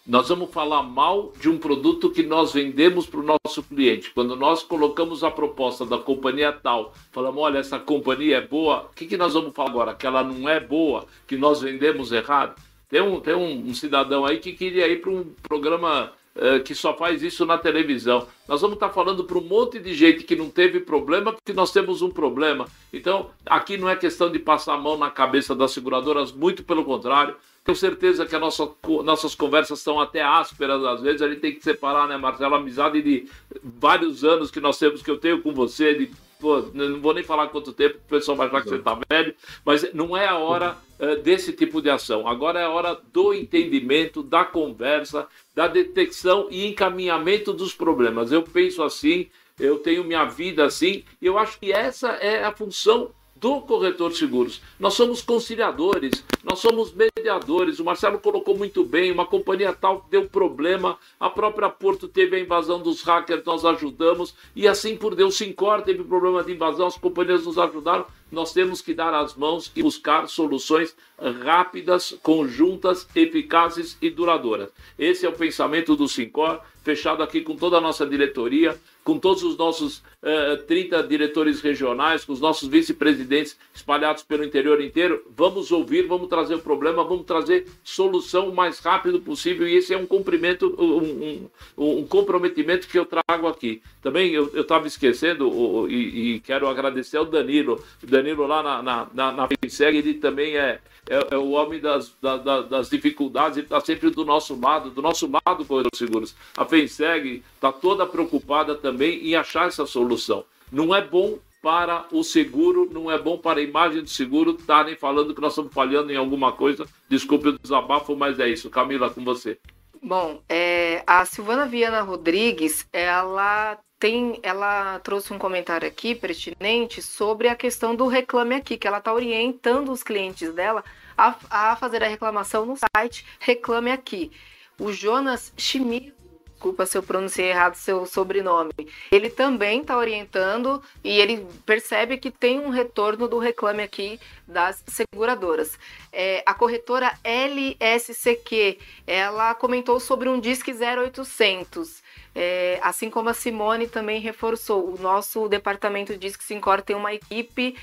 [0.10, 4.10] nós vamos falar mal de um produto que nós vendemos para o nosso cliente.
[4.10, 8.96] Quando nós colocamos a proposta da companhia tal, falamos, olha, essa companhia é boa, o
[8.96, 9.94] que, que nós vamos falar agora?
[9.94, 12.60] Que ela não é boa, que nós vendemos errado?
[12.90, 16.74] Tem um, tem um, um cidadão aí que queria ir para um programa uh, que
[16.74, 18.28] só faz isso na televisão.
[18.48, 21.54] Nós vamos estar tá falando para um monte de gente que não teve problema, porque
[21.54, 22.66] nós temos um problema.
[22.92, 26.84] Então, aqui não é questão de passar a mão na cabeça das seguradoras, muito pelo
[26.84, 27.36] contrário.
[27.64, 28.70] Tenho certeza que nossa,
[29.04, 31.22] nossas conversas são até ásperas às vezes.
[31.22, 32.56] A gente tem que separar, né, Marcelo?
[32.56, 33.28] A amizade de
[33.64, 37.24] vários anos que nós temos, que eu tenho com você, de pô, não vou nem
[37.24, 39.36] falar quanto tempo, o pessoal vai achar que você está velho,
[39.66, 42.28] mas não é a hora uh, desse tipo de ação.
[42.28, 48.32] Agora é a hora do entendimento, da conversa, da detecção e encaminhamento dos problemas.
[48.32, 49.28] Eu penso assim,
[49.60, 54.12] eu tenho minha vida assim, e eu acho que essa é a função do corretor
[54.12, 54.62] de seguros.
[54.80, 57.80] Nós somos conciliadores, nós somos mediadores.
[57.80, 62.40] O Marcelo colocou muito bem, uma companhia tal deu problema, a própria Porto teve a
[62.40, 66.98] invasão dos hackers, nós ajudamos, e assim por Deus, Sincor teve problema de invasão, as
[66.98, 68.06] companhias nos ajudaram.
[68.32, 70.96] Nós temos que dar as mãos e buscar soluções
[71.44, 74.70] rápidas, conjuntas, eficazes e duradouras.
[75.00, 78.80] Esse é o pensamento do Sincor, fechado aqui com toda a nossa diretoria,
[79.10, 84.80] com todos os nossos uh, 30 diretores regionais, com os nossos vice-presidentes espalhados pelo interior
[84.80, 85.24] inteiro.
[85.36, 89.68] Vamos ouvir, vamos trazer o problema, vamos trazer solução o mais rápido possível.
[89.68, 93.82] E esse é um cumprimento, um, um, um comprometimento que eu trago aqui.
[94.02, 97.84] Também eu estava esquecendo o, e, e, quero agradecer ao Danilo.
[98.02, 99.48] O Danilo lá na, na, na, na
[99.80, 100.80] ele também é,
[101.10, 105.02] é, é, o homem das, da, das dificuldades, ele está sempre do nosso lado, do
[105.02, 106.36] nosso lado, Corredor Seguros.
[106.56, 110.46] A FENSEG está toda preocupada também em achar essa solução.
[110.72, 114.96] Não é bom para o seguro, não é bom para a imagem do seguro estarem
[114.96, 116.86] falando que nós estamos falhando em alguma coisa.
[117.10, 118.70] Desculpe o desabafo, mas é isso.
[118.70, 119.58] Camila, com você.
[120.02, 127.50] Bom, é, a Silvana Viana Rodrigues, ela tem, ela trouxe um comentário aqui pertinente sobre
[127.50, 130.84] a questão do reclame aqui, que ela está orientando os clientes dela
[131.18, 134.32] a, a fazer a reclamação no site Reclame Aqui.
[134.80, 136.14] O Jonas Schmidt
[136.60, 138.74] desculpa se eu pronunciei errado seu sobrenome.
[139.10, 144.84] Ele também está orientando e ele percebe que tem um retorno do reclame aqui das
[144.86, 145.80] seguradoras.
[146.12, 152.04] É, a corretora LSCQ, ela comentou sobre um Disque 0800.
[152.36, 157.14] É, assim como a Simone também reforçou, o nosso departamento de Disque Sincor tem uma
[157.14, 157.76] equipe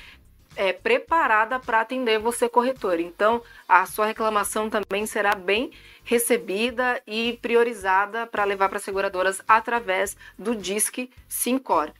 [0.57, 2.99] é, preparada para atender você, corretor.
[2.99, 5.71] Então, a sua reclamação também será bem
[6.03, 11.91] recebida e priorizada para levar para seguradoras através do Disque Sincor.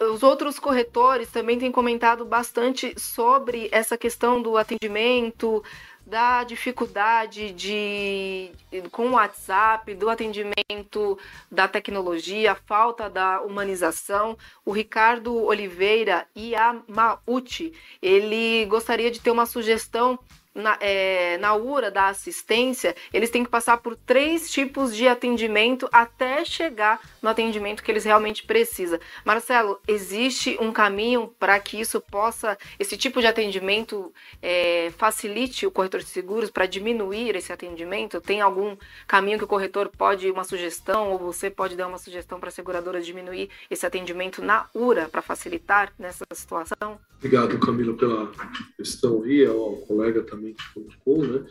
[0.00, 5.62] Os outros corretores também têm comentado bastante sobre essa questão do atendimento,
[6.06, 8.50] da dificuldade de
[8.90, 11.18] com o WhatsApp, do atendimento
[11.50, 14.36] da tecnologia, falta da humanização.
[14.64, 20.18] O Ricardo Oliveira e a Mauti, ele gostaria de ter uma sugestão
[20.54, 25.88] na, é, na URA da assistência, eles têm que passar por três tipos de atendimento
[25.92, 28.98] até chegar no atendimento que eles realmente precisam.
[29.24, 35.70] Marcelo, existe um caminho para que isso possa, esse tipo de atendimento é, facilite o
[35.70, 38.20] corretor de seguros para diminuir esse atendimento?
[38.20, 38.76] Tem algum
[39.06, 42.52] caminho que o corretor pode, uma sugestão, ou você pode dar uma sugestão para a
[42.52, 46.98] seguradora diminuir esse atendimento na URA para facilitar nessa situação?
[47.18, 48.30] Obrigado, Camila, pela
[48.76, 50.43] questão aí, ao colega também
[50.74, 51.46] colocou, né?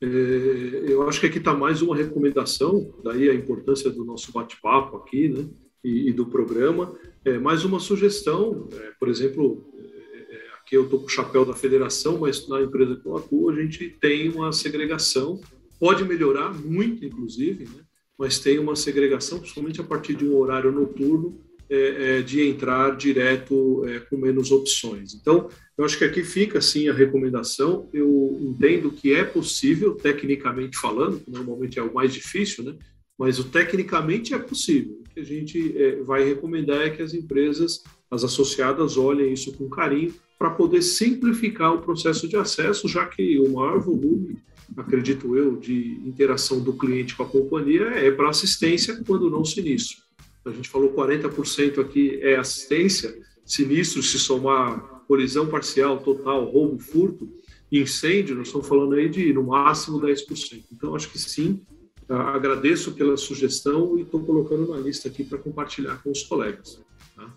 [0.00, 4.96] É, eu acho que aqui está mais uma recomendação, daí a importância do nosso bate-papo
[4.96, 5.48] aqui, né?
[5.84, 6.92] E, e, do programa,
[7.24, 11.44] é, mais uma sugestão, é, por exemplo, é, é, aqui eu estou com o chapéu
[11.44, 15.40] da federação, mas na empresa que eu atuo a gente tem uma segregação,
[15.78, 17.84] pode melhorar muito, inclusive, né?
[18.18, 21.40] mas tem uma segregação, principalmente a partir de um horário noturno,
[21.70, 25.12] é, é, de entrar direto é, com menos opções.
[25.14, 27.88] Então, eu acho que aqui fica assim a recomendação.
[27.92, 32.74] Eu entendo que é possível, tecnicamente falando, normalmente é o mais difícil, né?
[33.18, 34.98] Mas o tecnicamente é possível.
[35.00, 39.52] O que a gente é, vai recomendar é que as empresas, as associadas, olhem isso
[39.52, 44.38] com carinho para poder simplificar o processo de acesso, já que o maior volume,
[44.76, 50.07] acredito eu, de interação do cliente com a companhia é para assistência, quando não sinistro
[50.48, 57.28] a gente falou 40% aqui é assistência, sinistro se somar colisão parcial, total, roubo, furto,
[57.72, 60.64] incêndio, nós estamos falando aí de no máximo 10%.
[60.72, 61.62] Então, acho que sim,
[62.08, 66.80] agradeço pela sugestão e estou colocando na lista aqui para compartilhar com os colegas.
[67.14, 67.30] Tá?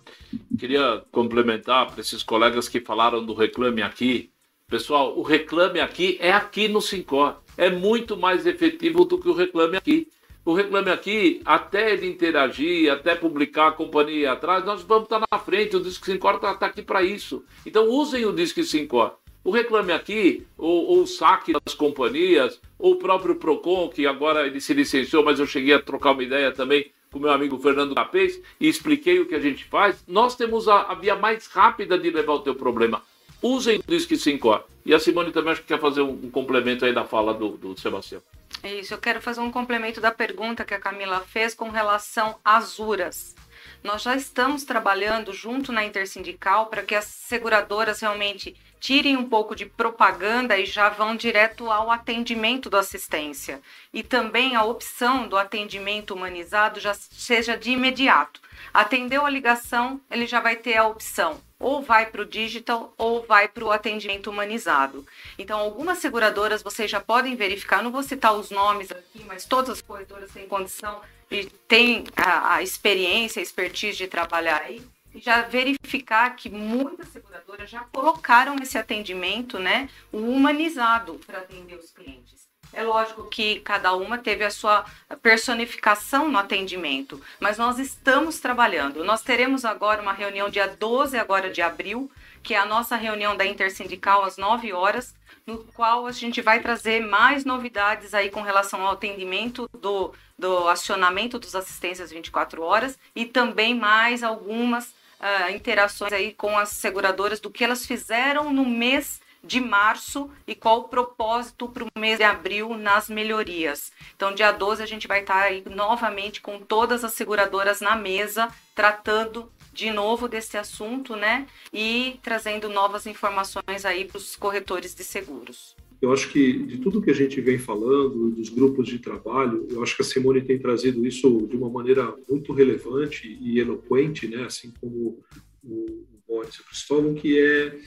[0.57, 4.31] Queria complementar para esses colegas que falaram do Reclame Aqui.
[4.67, 7.41] Pessoal, o Reclame Aqui é aqui no Sincor.
[7.57, 10.07] É muito mais efetivo do que o Reclame Aqui
[10.43, 15.39] o Reclame Aqui, até ele interagir, até publicar a companhia atrás, nós vamos estar na
[15.39, 15.75] frente.
[15.75, 17.43] O Disque 5 está tá aqui para isso.
[17.65, 19.11] Então usem o Disque 5
[19.43, 24.47] O Reclame Aqui, ou, ou, o saque das companhias, ou o próprio PROCON, que agora
[24.47, 27.93] ele se licenciou, mas eu cheguei a trocar uma ideia também com meu amigo Fernando
[27.93, 30.03] Capês e expliquei o que a gente faz.
[30.07, 33.03] Nós temos a, a via mais rápida de levar o teu problema.
[33.43, 36.83] Usem o Disque 5 E a Simone também acho que quer fazer um, um complemento
[36.83, 38.21] aí da fala do, do Sebastião.
[38.63, 42.77] Isso, eu quero fazer um complemento da pergunta que a Camila fez com relação às
[42.77, 43.35] URAS.
[43.83, 49.55] Nós já estamos trabalhando junto na Intersindical para que as seguradoras realmente tirem um pouco
[49.55, 53.61] de propaganda e já vão direto ao atendimento da assistência.
[53.91, 58.41] E também a opção do atendimento humanizado já seja de imediato.
[58.71, 63.25] Atendeu a ligação, ele já vai ter a opção ou vai para o digital ou
[63.25, 65.05] vai para o atendimento humanizado.
[65.37, 69.69] Então, algumas seguradoras vocês já podem verificar, não vou citar os nomes aqui, mas todas
[69.71, 74.81] as corretoras têm condição e têm a, a experiência, a expertise de trabalhar aí
[75.13, 81.91] e já verificar que muitas seguradoras já colocaram esse atendimento, né, humanizado para atender os
[81.91, 82.40] clientes.
[82.73, 84.85] É lógico que cada uma teve a sua
[85.21, 89.03] personificação no atendimento, mas nós estamos trabalhando.
[89.03, 92.09] Nós teremos agora uma reunião dia 12 agora de abril,
[92.41, 95.13] que é a nossa reunião da Intersindical às 9 horas,
[95.45, 100.67] no qual a gente vai trazer mais novidades aí com relação ao atendimento do, do
[100.69, 107.39] acionamento dos assistências 24 horas e também mais algumas uh, interações aí com as seguradoras
[107.39, 112.17] do que elas fizeram no mês de março e qual o propósito para o mês
[112.17, 113.91] de abril nas melhorias.
[114.15, 118.49] Então, dia 12, a gente vai estar aí novamente com todas as seguradoras na mesa,
[118.75, 121.47] tratando de novo desse assunto, né?
[121.73, 125.75] E trazendo novas informações aí para os corretores de seguros.
[126.01, 129.83] Eu acho que de tudo que a gente vem falando, dos grupos de trabalho, eu
[129.83, 134.43] acho que a Simone tem trazido isso de uma maneira muito relevante e eloquente, né?
[134.45, 135.19] Assim como
[135.63, 137.77] o Boris Cristóvão, que é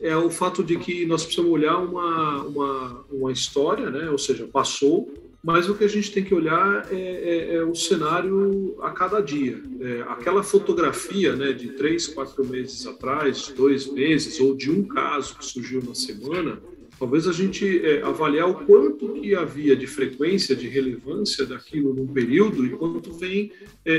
[0.00, 4.10] é o fato de que nós precisamos olhar uma, uma, uma história, né?
[4.10, 7.74] ou seja, passou, mas o que a gente tem que olhar é, é, é o
[7.74, 9.62] cenário a cada dia.
[9.78, 15.36] É, aquela fotografia né, de três, quatro meses atrás, dois meses, ou de um caso
[15.36, 16.62] que surgiu na semana,
[16.98, 22.06] Talvez a gente é, avaliar o quanto que havia de frequência, de relevância daquilo num
[22.06, 23.52] período e quanto vem
[23.84, 23.94] é,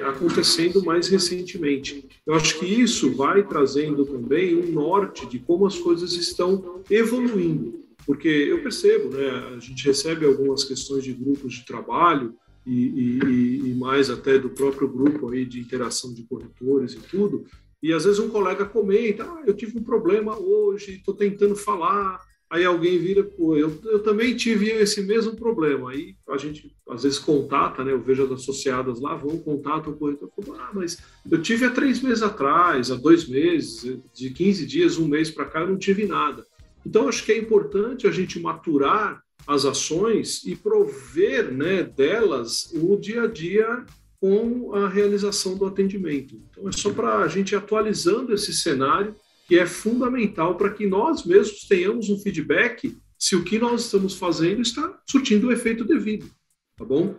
[0.00, 2.08] é, acontecendo mais recentemente.
[2.26, 7.80] Eu acho que isso vai trazendo também um norte de como as coisas estão evoluindo,
[8.06, 12.34] porque eu percebo, né, a gente recebe algumas questões de grupos de trabalho
[12.66, 17.44] e, e, e mais até do próprio grupo aí de interação de corretores e tudo,
[17.82, 22.20] e às vezes um colega comenta, ah, eu tive um problema hoje, estou tentando falar.
[22.50, 25.90] Aí alguém vira, pô, eu, eu também tive esse mesmo problema.
[25.90, 27.92] Aí a gente às vezes contata, né?
[27.92, 30.98] Eu vejo as associadas lá, vão, contatam o corretor, ah, mas
[31.30, 35.46] eu tive há três meses atrás, há dois meses, de 15 dias, um mês para
[35.46, 36.44] cá, eu não tive nada.
[36.84, 42.96] Então, acho que é importante a gente maturar as ações e prover né, delas o
[42.96, 43.84] dia a dia
[44.20, 46.36] com a realização do atendimento.
[46.50, 49.16] Então, é só para a gente atualizando esse cenário,
[49.48, 54.14] que é fundamental para que nós mesmos tenhamos um feedback se o que nós estamos
[54.14, 56.30] fazendo está surtindo o efeito devido.
[56.76, 57.14] Tá bom?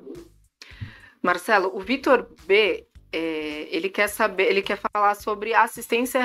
[1.21, 6.21] Marcelo, o Vitor B é, ele quer saber, ele quer falar sobre assistência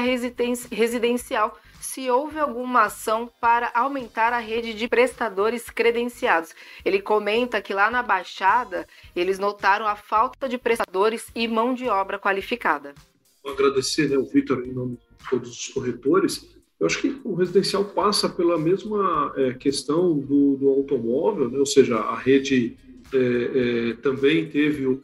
[0.71, 1.59] residencial.
[1.81, 6.55] Se houve alguma ação para aumentar a rede de prestadores credenciados.
[6.85, 11.89] Ele comenta que lá na Baixada eles notaram a falta de prestadores e mão de
[11.89, 12.95] obra qualificada.
[13.43, 16.57] Vou agradecer né, o Vitor em nome de todos os corretores.
[16.79, 21.59] Eu acho que o residencial passa pela mesma é, questão do, do automóvel, né?
[21.59, 22.77] ou seja, a rede
[23.13, 25.01] é, é, também teve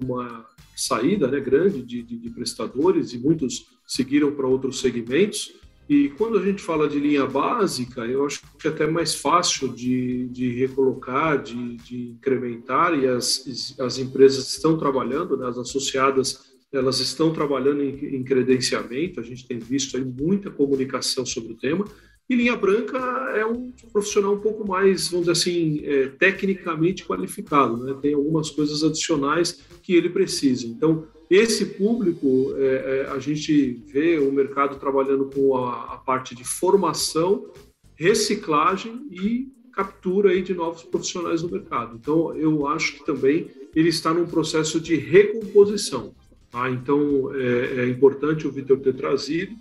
[0.00, 0.51] uma
[0.82, 5.54] saída né, grande de, de, de prestadores e muitos seguiram para outros segmentos.
[5.88, 9.68] E quando a gente fala de linha básica, eu acho que é até mais fácil
[9.68, 16.52] de, de recolocar, de, de incrementar, e as, as empresas estão trabalhando, né, as associadas
[16.72, 21.56] elas estão trabalhando em, em credenciamento, a gente tem visto aí muita comunicação sobre o
[21.56, 21.84] tema,
[22.32, 22.98] e linha branca
[23.34, 27.94] é um profissional um pouco mais, vamos dizer assim, é, tecnicamente qualificado, né?
[28.00, 30.66] tem algumas coisas adicionais que ele precisa.
[30.66, 36.34] Então, esse público, é, é, a gente vê o mercado trabalhando com a, a, parte
[36.34, 37.50] de formação,
[37.94, 41.96] reciclagem e captura aí de novos profissionais no mercado.
[42.00, 46.14] Então, eu acho que também ele está num processo de recomposição.
[46.50, 46.70] Tá?
[46.70, 49.54] Então, é, é importante o Vitor ter trazido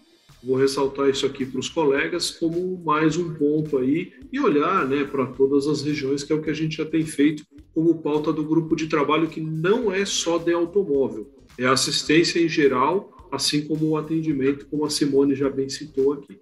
[0.44, 5.04] Vou ressaltar isso aqui para os colegas como mais um ponto aí e olhar né,
[5.04, 8.34] para todas as regiões, que é o que a gente já tem feito como pauta
[8.34, 13.68] do grupo de trabalho, que não é só de automóvel, é assistência em geral, assim
[13.68, 16.40] como o atendimento, como a Simone já bem citou aqui.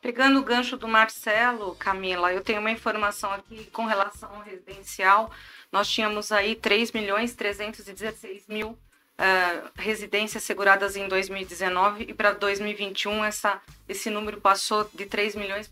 [0.00, 5.30] Pegando o gancho do Marcelo, Camila, eu tenho uma informação aqui com relação ao residencial.
[5.70, 8.76] Nós tínhamos aí 3 milhões 316 mil
[9.18, 15.70] uh, residências seguradas em 2019 e para 2021 essa, esse número passou de 3 milhões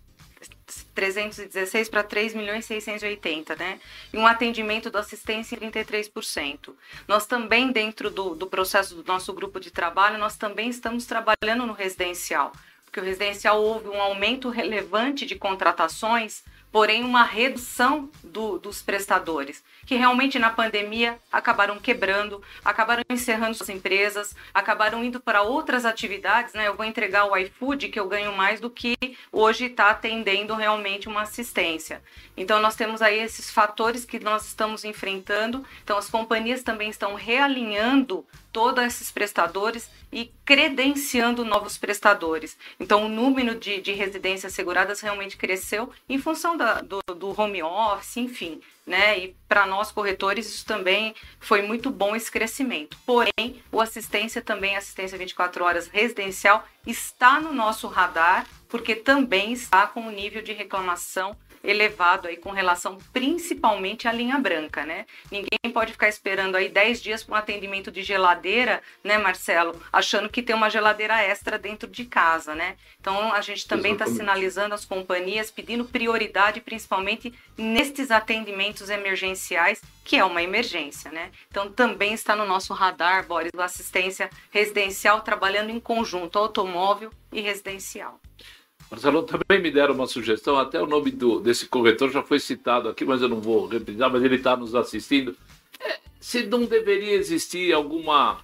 [0.95, 3.81] 316 para 3 milhões 680, né?
[4.13, 6.75] E um atendimento da assistência em 33%.
[7.07, 11.67] Nós também, dentro do, do processo do nosso grupo de trabalho, nós também estamos trabalhando
[11.67, 12.53] no residencial,
[12.85, 16.43] porque o residencial houve um aumento relevante de contratações
[16.73, 23.69] porém uma redução do, dos prestadores, que realmente na pandemia acabaram quebrando, acabaram encerrando suas
[23.69, 26.69] empresas, acabaram indo para outras atividades, né?
[26.69, 28.97] Eu vou entregar o iFood que eu ganho mais do que
[29.33, 32.03] hoje está atendendo realmente uma assistência.
[32.37, 35.65] Então nós temos aí esses fatores que nós estamos enfrentando.
[35.83, 42.57] Então as companhias também estão realinhando todos esses prestadores e credenciando novos prestadores.
[42.79, 47.63] Então, o número de, de residências seguradas realmente cresceu em função da, do, do home
[47.63, 48.61] office, enfim.
[48.87, 49.19] Né?
[49.19, 52.97] E para nós corretores isso também foi muito bom esse crescimento.
[53.07, 59.87] Porém, o assistência também, assistência 24 horas residencial, está no nosso radar, porque também está
[59.87, 65.07] com o nível de reclamação elevado aí com relação principalmente à linha branca, né?
[65.31, 69.81] Ninguém pode ficar esperando aí 10 dias para um atendimento de geladeira, né, Marcelo?
[69.93, 72.77] Achando que tem uma geladeira extra dentro de casa, né?
[73.01, 80.17] Então a gente também está sinalizando as companhias, pedindo prioridade principalmente nestes atendimentos emergenciais, que
[80.17, 81.31] é uma emergência, né?
[81.49, 87.41] Então também está no nosso radar, Boris, a assistência residencial trabalhando em conjunto, automóvel e
[87.41, 88.21] residencial.
[88.91, 92.89] Marcelo, também me deram uma sugestão, até o nome do, desse corretor já foi citado
[92.89, 95.37] aqui, mas eu não vou repetir, mas ele está nos assistindo.
[95.79, 98.39] É, se não deveria existir alguma,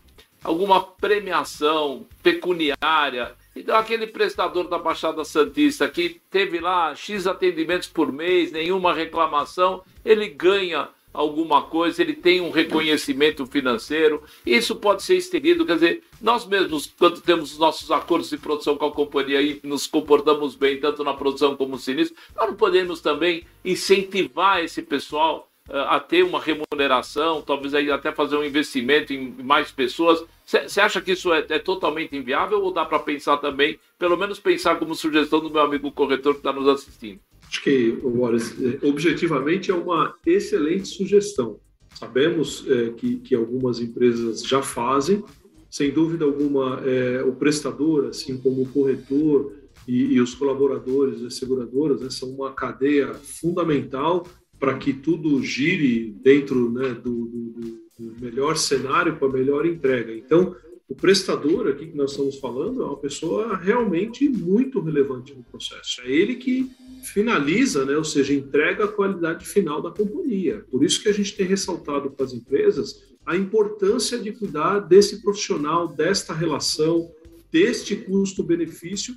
[0.45, 8.13] alguma premiação pecuniária, então aquele prestador da Baixada Santista que teve lá X atendimentos por
[8.13, 14.23] mês, nenhuma reclamação, ele ganha alguma coisa, ele tem um reconhecimento financeiro.
[14.45, 18.77] Isso pode ser estendido, quer dizer, nós mesmos, quando temos os nossos acordos de produção
[18.77, 22.55] com a companhia e nos comportamos bem, tanto na produção como no sinistro, nós não
[22.55, 28.45] podemos também incentivar esse pessoal uh, a ter uma remuneração, talvez aí até fazer um
[28.45, 30.23] investimento em mais pessoas.
[30.45, 34.39] Você acha que isso é, é, totalmente inviável ou dá para pensar também, pelo menos
[34.39, 37.21] pensar como sugestão do meu amigo corretor que está nos assistindo?
[37.49, 41.61] Acho que, Boris, é, objetivamente é uma excelente sugestão.
[41.95, 45.25] Sabemos é, que, que algumas empresas já fazem,
[45.71, 49.53] sem dúvida alguma, é, o prestador, assim como o corretor
[49.87, 54.27] e, e os colaboradores das seguradoras, né, são uma cadeia fundamental
[54.59, 57.51] para que tudo gire dentro né, do, do,
[57.99, 60.15] do melhor cenário para a melhor entrega.
[60.15, 60.55] Então,
[60.89, 66.01] o prestador aqui que nós estamos falando é uma pessoa realmente muito relevante no processo.
[66.03, 66.71] É ele que
[67.03, 70.65] finaliza, né, ou seja, entrega a qualidade final da companhia.
[70.71, 75.21] Por isso que a gente tem ressaltado para as empresas a importância de cuidar desse
[75.21, 77.11] profissional, desta relação,
[77.51, 79.17] deste custo-benefício,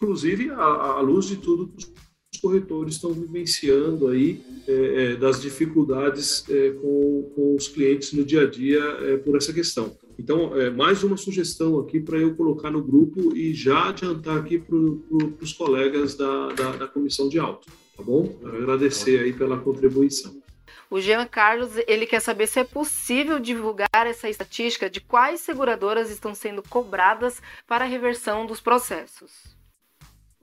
[0.00, 1.84] inclusive à, luz de tudo que
[2.32, 8.24] os corretores estão vivenciando aí é, é, das dificuldades é, com, com, os clientes no
[8.24, 9.96] dia a dia é, por essa questão.
[10.18, 14.58] Então, é, mais uma sugestão aqui para eu colocar no grupo e já adiantar aqui
[14.58, 18.38] para pro, os colegas da, da, da, comissão de auto, tá bom?
[18.44, 20.42] Agradecer aí pela contribuição.
[20.90, 26.10] O Jean Carlos ele quer saber se é possível divulgar essa estatística de quais seguradoras
[26.10, 29.54] estão sendo cobradas para a reversão dos processos.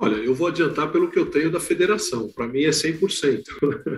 [0.02, 3.44] Olha, eu vou adiantar pelo que eu tenho da federação, para mim é 100%.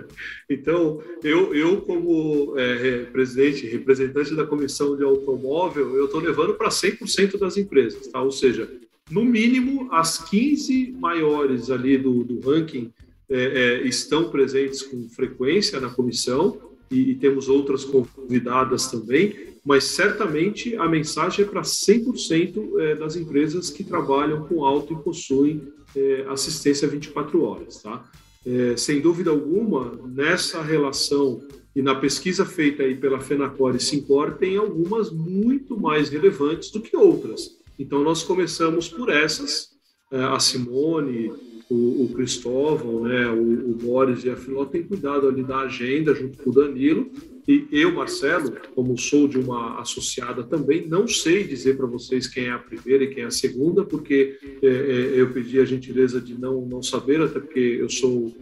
[0.50, 6.68] então, eu, eu como é, presidente, representante da comissão de automóvel, eu estou levando para
[6.68, 8.20] 100% das empresas, tá?
[8.20, 8.70] ou seja,
[9.10, 12.92] no mínimo, as 15 maiores ali do, do ranking
[13.30, 16.58] é, é, estão presentes com frequência na comissão
[16.90, 23.16] e, e temos outras convidadas também, mas certamente a mensagem é para 100% é, das
[23.16, 27.82] empresas que trabalham com auto e possuem é, assistência 24 horas.
[27.82, 28.04] Tá?
[28.46, 31.42] É, sem dúvida alguma, nessa relação
[31.74, 36.80] e na pesquisa feita aí pela Fenacor e Sincor, tem algumas muito mais relevantes do
[36.80, 37.58] que outras.
[37.78, 39.70] Então, nós começamos por essas,
[40.12, 41.32] é, a Simone,
[41.68, 46.14] o, o Cristóvão, né, o, o Boris e a Filó têm cuidado ali da agenda
[46.14, 47.10] junto com o Danilo,
[47.46, 52.46] e eu, Marcelo, como sou de uma associada também, não sei dizer para vocês quem
[52.46, 56.20] é a primeira e quem é a segunda, porque é, é, eu pedi a gentileza
[56.20, 58.34] de não, não saber, até porque eu sou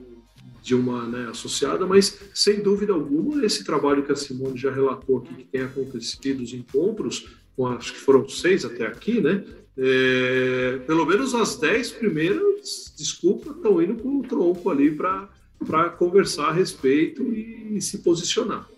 [0.63, 5.19] de uma né, associada, mas sem dúvida alguma, esse trabalho que a Simone já relatou
[5.19, 7.27] aqui, que tem acontecido, os encontros,
[7.57, 9.45] com, acho que foram seis até aqui, né?
[9.77, 16.51] É, pelo menos as dez primeiras, desculpa, estão indo com o tronco ali para conversar
[16.51, 18.69] a respeito e, e se posicionar.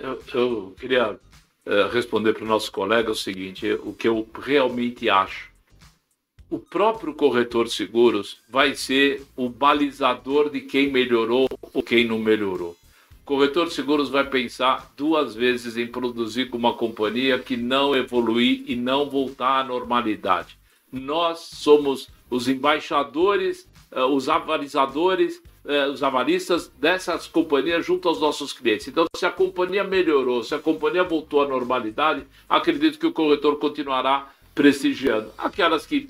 [0.00, 5.08] Eu, eu queria uh, responder para o nosso colega o seguinte: o que eu realmente
[5.10, 5.48] acho.
[6.50, 12.18] O próprio corretor de seguros vai ser o balizador de quem melhorou ou quem não
[12.18, 12.74] melhorou.
[13.22, 17.94] O corretor de seguros vai pensar duas vezes em produzir com uma companhia que não
[17.94, 20.58] evoluir e não voltar à normalidade.
[20.90, 25.57] Nós somos os embaixadores, uh, os avalizadores eh,
[25.90, 28.88] os avaristas dessas companhias junto aos nossos clientes.
[28.88, 33.58] Então, se a companhia melhorou, se a companhia voltou à normalidade, acredito que o corretor
[33.58, 35.30] continuará prestigiando.
[35.36, 36.08] Aquelas que,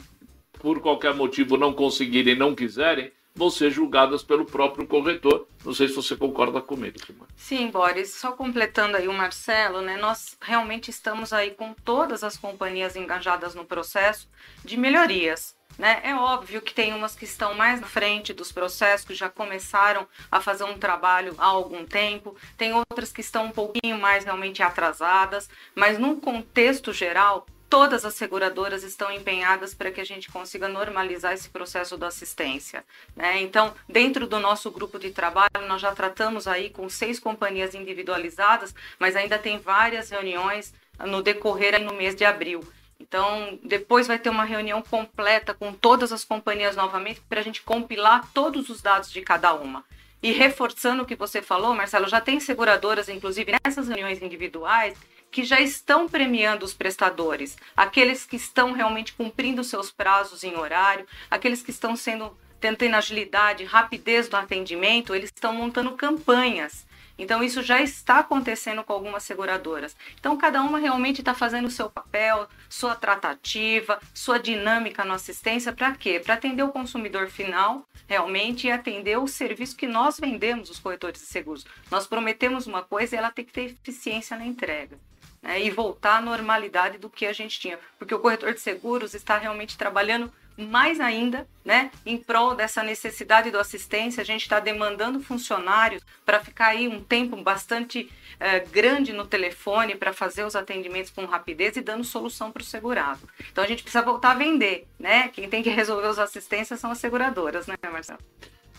[0.60, 5.46] por qualquer motivo, não conseguirem, não quiserem, vão ser julgadas pelo próprio corretor.
[5.64, 7.30] Não sei se você concorda comigo, Simone.
[7.36, 8.14] Sim, Boris.
[8.14, 9.96] Só completando aí o Marcelo, né?
[9.96, 14.28] Nós realmente estamos aí com todas as companhias engajadas no processo
[14.64, 15.57] de melhorias.
[15.78, 16.00] Né?
[16.02, 20.06] É óbvio que tem umas que estão mais na frente dos processos, que já começaram
[20.30, 24.60] a fazer um trabalho há algum tempo, tem outras que estão um pouquinho mais realmente
[24.60, 30.66] atrasadas, mas num contexto geral, todas as seguradoras estão empenhadas para que a gente consiga
[30.68, 32.84] normalizar esse processo da assistência.
[33.14, 33.40] Né?
[33.42, 38.74] Então, dentro do nosso grupo de trabalho, nós já tratamos aí com seis companhias individualizadas,
[38.98, 40.74] mas ainda tem várias reuniões
[41.06, 42.66] no decorrer no mês de abril.
[43.00, 47.62] Então, depois vai ter uma reunião completa com todas as companhias novamente para a gente
[47.62, 49.84] compilar todos os dados de cada uma.
[50.20, 54.98] E reforçando o que você falou, Marcelo, já tem seguradoras, inclusive nessas reuniões individuais,
[55.30, 61.06] que já estão premiando os prestadores, aqueles que estão realmente cumprindo seus prazos em horário,
[61.30, 66.87] aqueles que estão sendo tentando agilidade, rapidez do atendimento, eles estão montando campanhas
[67.18, 69.96] então, isso já está acontecendo com algumas seguradoras.
[70.18, 75.72] Então, cada uma realmente está fazendo o seu papel, sua tratativa, sua dinâmica na assistência,
[75.72, 76.20] para quê?
[76.20, 81.20] Para atender o consumidor final, realmente, e atender o serviço que nós vendemos, os corretores
[81.20, 81.66] de seguros.
[81.90, 84.96] Nós prometemos uma coisa e ela tem que ter eficiência na entrega.
[85.42, 85.64] Né?
[85.64, 87.80] E voltar à normalidade do que a gente tinha.
[87.98, 93.50] Porque o corretor de seguros está realmente trabalhando mais ainda, né, em prol dessa necessidade
[93.50, 98.10] do assistência, a gente está demandando funcionários para ficar aí um tempo bastante
[98.40, 102.64] é, grande no telefone para fazer os atendimentos com rapidez e dando solução para o
[102.64, 103.20] segurado.
[103.52, 105.28] Então a gente precisa voltar a vender, né?
[105.28, 108.18] Quem tem que resolver as assistências são as seguradoras, né, Marcelo?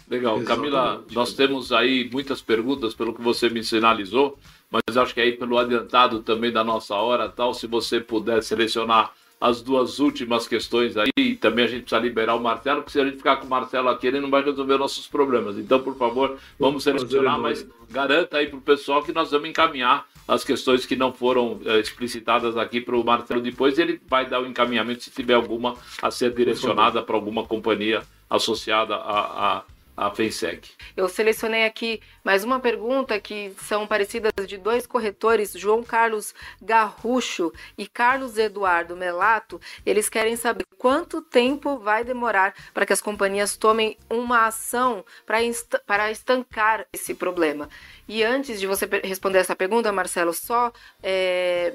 [0.10, 0.72] Legal, Exatamente.
[0.72, 4.38] Camila, nós temos aí muitas perguntas pelo que você me sinalizou,
[4.70, 9.14] mas acho que aí pelo adiantado também da nossa hora, tal, se você puder selecionar
[9.40, 11.36] as duas últimas questões aí.
[11.36, 13.90] Também a gente precisa liberar o Marcelo, porque se a gente ficar com o Marcelo
[13.90, 15.58] aqui, ele não vai resolver nossos problemas.
[15.58, 20.06] Então, por favor, vamos selecionar, mas garanta aí para o pessoal que nós vamos encaminhar
[20.28, 23.80] as questões que não foram é, explicitadas aqui para o Marcelo depois.
[23.80, 28.96] Ele vai dar o encaminhamento se tiver alguma a ser direcionada para alguma companhia associada
[28.96, 29.64] a, a
[30.00, 30.72] a FENSEC.
[30.96, 37.52] Eu selecionei aqui mais uma pergunta que são parecidas de dois corretores, João Carlos Garrucho
[37.78, 39.60] e Carlos Eduardo Melato.
[39.86, 46.10] Eles querem saber quanto tempo vai demorar para que as companhias tomem uma ação para
[46.10, 47.70] estancar esse problema.
[48.08, 50.72] E antes de você responder essa pergunta, Marcelo, só
[51.04, 51.74] é,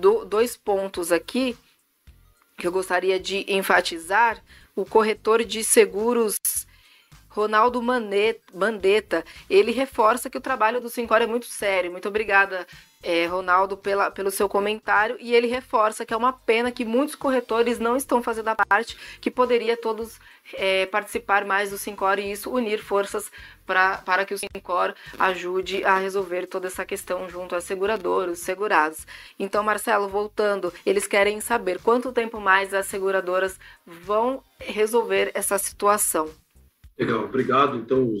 [0.00, 1.56] do, dois pontos aqui
[2.58, 4.42] que eu gostaria de enfatizar.
[4.76, 6.38] O corretor de seguros
[7.30, 11.90] Ronaldo Mandetta, ele reforça que o trabalho do Sincor é muito sério.
[11.90, 12.66] Muito obrigada,
[13.00, 15.16] é, Ronaldo, pela, pelo seu comentário.
[15.20, 18.96] E ele reforça que é uma pena que muitos corretores não estão fazendo a parte,
[19.20, 20.18] que poderia todos
[20.54, 23.30] é, participar mais do Sincor e isso unir forças
[23.64, 29.06] pra, para que o Sincor ajude a resolver toda essa questão junto às seguradoras, segurados.
[29.38, 36.28] Então, Marcelo, voltando, eles querem saber quanto tempo mais as seguradoras vão resolver essa situação.
[37.00, 38.12] Legal, obrigado então,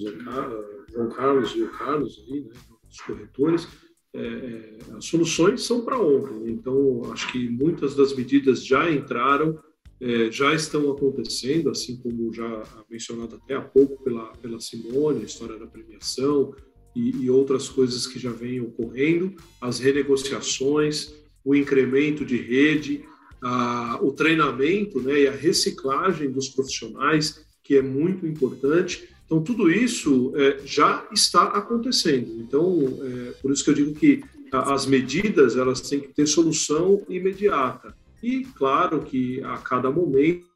[0.90, 2.54] João Carlos e o Carlos, aí, né,
[2.88, 3.68] os corretores.
[4.14, 9.58] É, é, as soluções são para ontem, então acho que muitas das medidas já entraram,
[10.00, 15.26] é, já estão acontecendo, assim como já mencionado até há pouco pela, pela Simone, a
[15.26, 16.54] história da premiação
[16.96, 23.04] e, e outras coisas que já vêm ocorrendo, as renegociações, o incremento de rede,
[23.42, 29.08] a, o treinamento né, e a reciclagem dos profissionais que é muito importante.
[29.24, 32.40] Então, tudo isso é, já está acontecendo.
[32.40, 37.06] Então, é, por isso que eu digo que as medidas elas têm que ter solução
[37.08, 37.94] imediata.
[38.20, 40.50] E, claro, que a cada momento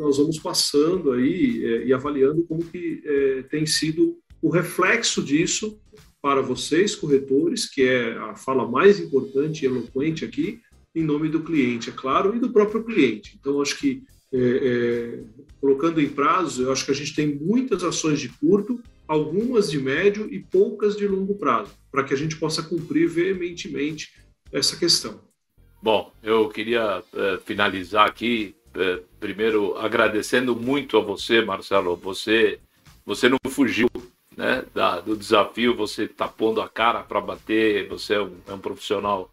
[0.00, 5.78] nós vamos passando aí é, e avaliando como que é, tem sido o reflexo disso
[6.20, 10.60] para vocês, corretores, que é a fala mais importante e eloquente aqui,
[10.92, 13.38] em nome do cliente, é claro, e do próprio cliente.
[13.38, 14.02] Então, acho que
[14.36, 15.18] é, é,
[15.60, 19.78] colocando em prazo, eu acho que a gente tem muitas ações de curto, algumas de
[19.78, 24.12] médio e poucas de longo prazo, para que a gente possa cumprir veementemente
[24.52, 25.20] essa questão.
[25.82, 31.96] Bom, eu queria é, finalizar aqui, é, primeiro agradecendo muito a você, Marcelo.
[31.96, 32.58] Você,
[33.04, 33.88] você não fugiu
[34.36, 38.52] né, da, do desafio, você está pondo a cara para bater, você é um, é
[38.52, 39.30] um, profissional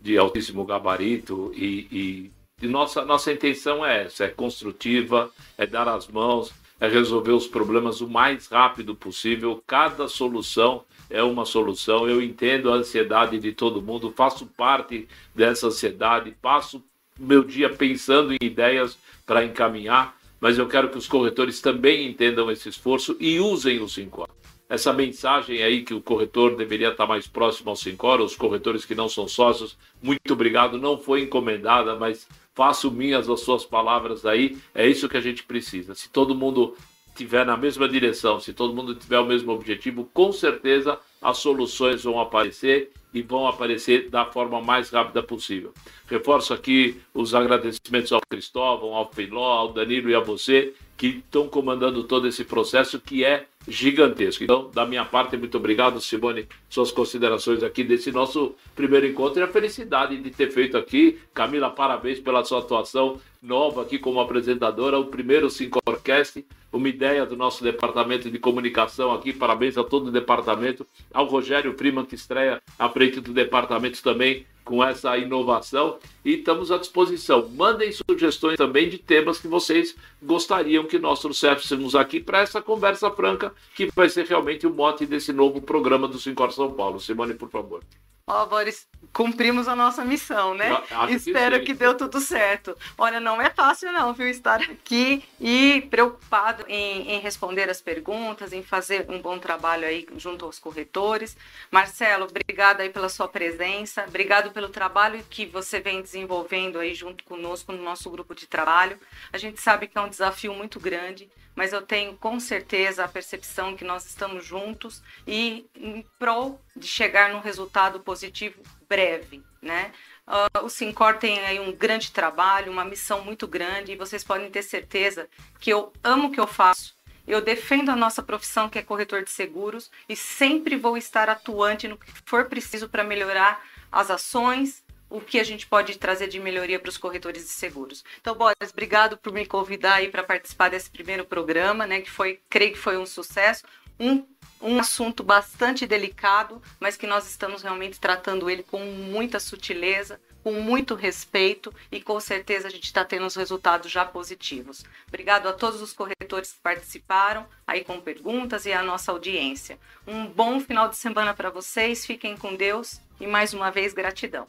[0.00, 2.32] de altíssimo gabarito e, e
[2.64, 7.46] e nossa, nossa intenção é essa: é construtiva, é dar as mãos, é resolver os
[7.46, 9.62] problemas o mais rápido possível.
[9.66, 12.08] Cada solução é uma solução.
[12.08, 16.82] Eu entendo a ansiedade de todo mundo, faço parte dessa ansiedade, passo
[17.18, 22.50] meu dia pensando em ideias para encaminhar, mas eu quero que os corretores também entendam
[22.50, 24.26] esse esforço e usem o 5
[24.68, 28.94] essa mensagem aí que o corretor deveria estar mais próximo ao Sincor, os corretores que
[28.94, 34.56] não são sócios, muito obrigado, não foi encomendada, mas faço minhas as suas palavras aí,
[34.74, 35.94] é isso que a gente precisa.
[35.94, 36.76] Se todo mundo
[37.14, 42.04] tiver na mesma direção, se todo mundo tiver o mesmo objetivo, com certeza as soluções
[42.04, 45.72] vão aparecer e vão aparecer da forma mais rápida possível.
[46.08, 51.48] Reforço aqui os agradecimentos ao Cristóvão, ao Filó, ao Danilo e a você que estão
[51.48, 54.44] comandando todo esse processo que é gigantesco.
[54.44, 59.42] Então, da minha parte, muito obrigado, Simone, suas considerações aqui desse nosso primeiro encontro e
[59.42, 61.18] a felicidade de ter feito aqui.
[61.32, 65.48] Camila, parabéns pela sua atuação nova aqui como apresentadora, o primeiro
[65.86, 69.32] Orquestre, uma ideia do nosso departamento de comunicação aqui.
[69.32, 74.46] Parabéns a todo o departamento, ao Rogério Freeman, que estreia à frente do departamento também
[74.64, 77.48] com essa inovação e estamos à disposição.
[77.50, 83.10] Mandem sugestões também de temas que vocês gostariam que nós trouxéssemos aqui para essa conversa
[83.10, 86.98] franca, que vai ser realmente o mote desse novo programa do Sincor São Paulo.
[86.98, 87.82] Simone, por favor.
[88.26, 90.70] Ó, oh, Boris, cumprimos a nossa missão, né?
[91.10, 92.74] Espero que, que, deu tudo certo.
[92.96, 98.54] Olha, não é fácil não, viu, estar aqui e preocupado em, em, responder as perguntas,
[98.54, 101.36] em fazer um bom trabalho aí junto aos corretores.
[101.70, 107.24] Marcelo, obrigado aí pela sua presença, obrigado pelo trabalho que você vem desenvolvendo aí junto
[107.24, 108.98] conosco no nosso grupo de trabalho.
[109.34, 113.08] A gente sabe que é um desafio muito grande, mas eu tenho com certeza a
[113.08, 119.92] percepção que nós estamos juntos e em prol de chegar num resultado positivo breve, né?
[120.26, 124.50] Uh, o Sincor tem aí um grande trabalho, uma missão muito grande e vocês podem
[124.50, 125.28] ter certeza
[125.60, 126.94] que eu amo o que eu faço.
[127.26, 131.88] Eu defendo a nossa profissão, que é corretor de seguros, e sempre vou estar atuante
[131.88, 134.83] no que for preciso para melhorar as ações
[135.14, 138.04] o que a gente pode trazer de melhoria para os corretores de seguros.
[138.20, 142.40] Então, Boris, obrigado por me convidar aí para participar desse primeiro programa, né, que foi,
[142.50, 143.62] creio que foi um sucesso.
[144.00, 144.26] Um,
[144.60, 150.54] um assunto bastante delicado, mas que nós estamos realmente tratando ele com muita sutileza, com
[150.54, 154.84] muito respeito e com certeza a gente está tendo os resultados já positivos.
[155.06, 159.78] Obrigado a todos os corretores que participaram aí com perguntas e a nossa audiência.
[160.08, 164.48] Um bom final de semana para vocês, fiquem com Deus e mais uma vez gratidão.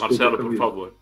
[0.00, 0.94] Marcelo, por favor.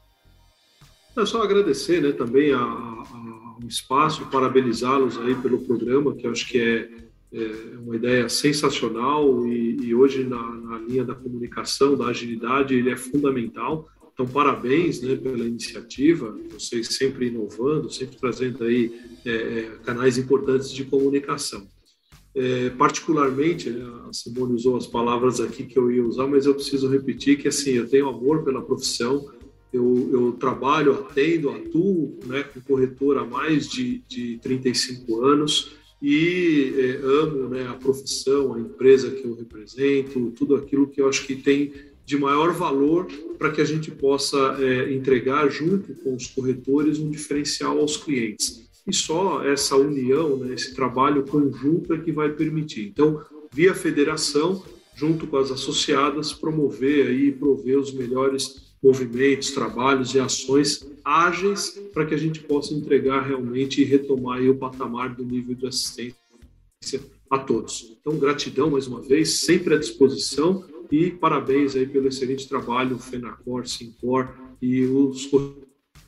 [1.17, 6.59] É só agradecer né, também ao espaço, parabenizá-los aí pelo programa, que eu acho que
[6.59, 6.89] é,
[7.33, 12.91] é uma ideia sensacional e, e hoje na, na, linha da comunicação, da agilidade, ele
[12.91, 13.89] é fundamental.
[14.12, 18.93] Então, parabéns né, pela iniciativa, vocês sempre inovando, sempre trazendo aí
[19.25, 21.67] é, é canais importantes de comunicação.
[22.35, 26.55] É, particularmente, né, a Simone usou as palavras aqui que eu ia usar, mas eu
[26.55, 29.28] preciso repetir que assim, eu tenho amor pela profissão,
[29.73, 36.73] eu, eu trabalho, atendo, atuo né, com corretor há mais de, de 35 anos e
[36.77, 41.27] é, amo né, a profissão, a empresa que eu represento, tudo aquilo que eu acho
[41.27, 41.73] que tem
[42.05, 43.07] de maior valor
[43.39, 48.69] para que a gente possa é, entregar junto com os corretores um diferencial aos clientes.
[48.86, 52.89] E só essa união, né, esse trabalho conjunto é que vai permitir.
[52.89, 54.62] Então, via federação,
[54.94, 62.07] junto com as associadas, promover aí, prover os melhores movimentos, trabalhos e ações ágeis para
[62.07, 66.16] que a gente possa entregar realmente e retomar o patamar do nível de assistência
[67.31, 67.97] a todos.
[68.01, 73.69] Então, gratidão mais uma vez, sempre à disposição e parabéns aí pelo excelente trabalho, FENACOR,
[73.69, 75.28] SINCOR e os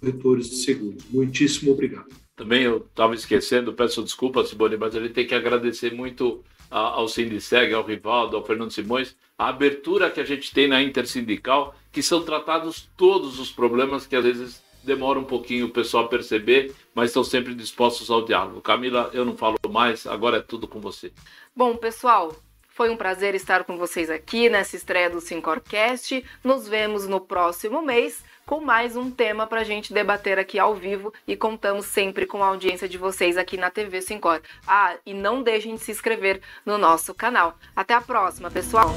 [0.00, 1.04] corretores de seguros.
[1.10, 2.21] Muitíssimo obrigado.
[2.34, 7.06] Também eu estava esquecendo, peço desculpas, Simone, mas a gente tem que agradecer muito ao
[7.06, 12.02] Sindiceg, ao Rivaldo, ao Fernando Simões, a abertura que a gente tem na intersindical, que
[12.02, 17.10] são tratados todos os problemas que às vezes demora um pouquinho o pessoal perceber, mas
[17.10, 18.62] estão sempre dispostos ao diálogo.
[18.62, 21.12] Camila, eu não falo mais, agora é tudo com você.
[21.54, 22.34] Bom, pessoal,
[22.68, 26.24] foi um prazer estar com vocês aqui nessa estreia do Sincorcast.
[26.42, 30.74] Nos vemos no próximo mês com mais um tema para a gente debater aqui ao
[30.74, 34.42] vivo e contamos sempre com a audiência de vocês aqui na TV Sincor.
[34.66, 37.56] Ah, e não deixem de se inscrever no nosso canal.
[37.74, 38.90] Até a próxima, pessoal!